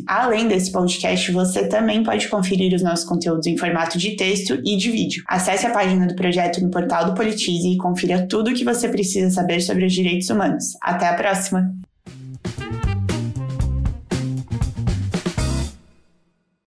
Além 0.07 0.49
desse 0.49 0.71
podcast, 0.71 1.31
você 1.33 1.67
também 1.67 2.03
pode 2.03 2.29
conferir 2.29 2.75
os 2.75 2.83
nossos 2.83 3.05
conteúdos 3.05 3.47
em 3.47 3.57
formato 3.57 3.99
de 3.99 4.17
texto 4.17 4.61
e 4.65 4.77
de 4.77 4.91
vídeo. 4.91 5.23
Acesse 5.27 5.67
a 5.67 5.71
página 5.71 6.07
do 6.07 6.15
projeto 6.15 6.61
no 6.61 6.71
portal 6.71 7.07
do 7.07 7.15
Politize 7.15 7.69
e 7.69 7.77
confira 7.77 8.27
tudo 8.27 8.51
o 8.51 8.55
que 8.55 8.65
você 8.65 8.89
precisa 8.89 9.31
saber 9.31 9.61
sobre 9.61 9.85
os 9.85 9.93
direitos 9.93 10.29
humanos. 10.31 10.77
Até 10.83 11.09
a 11.09 11.15
próxima! 11.15 11.88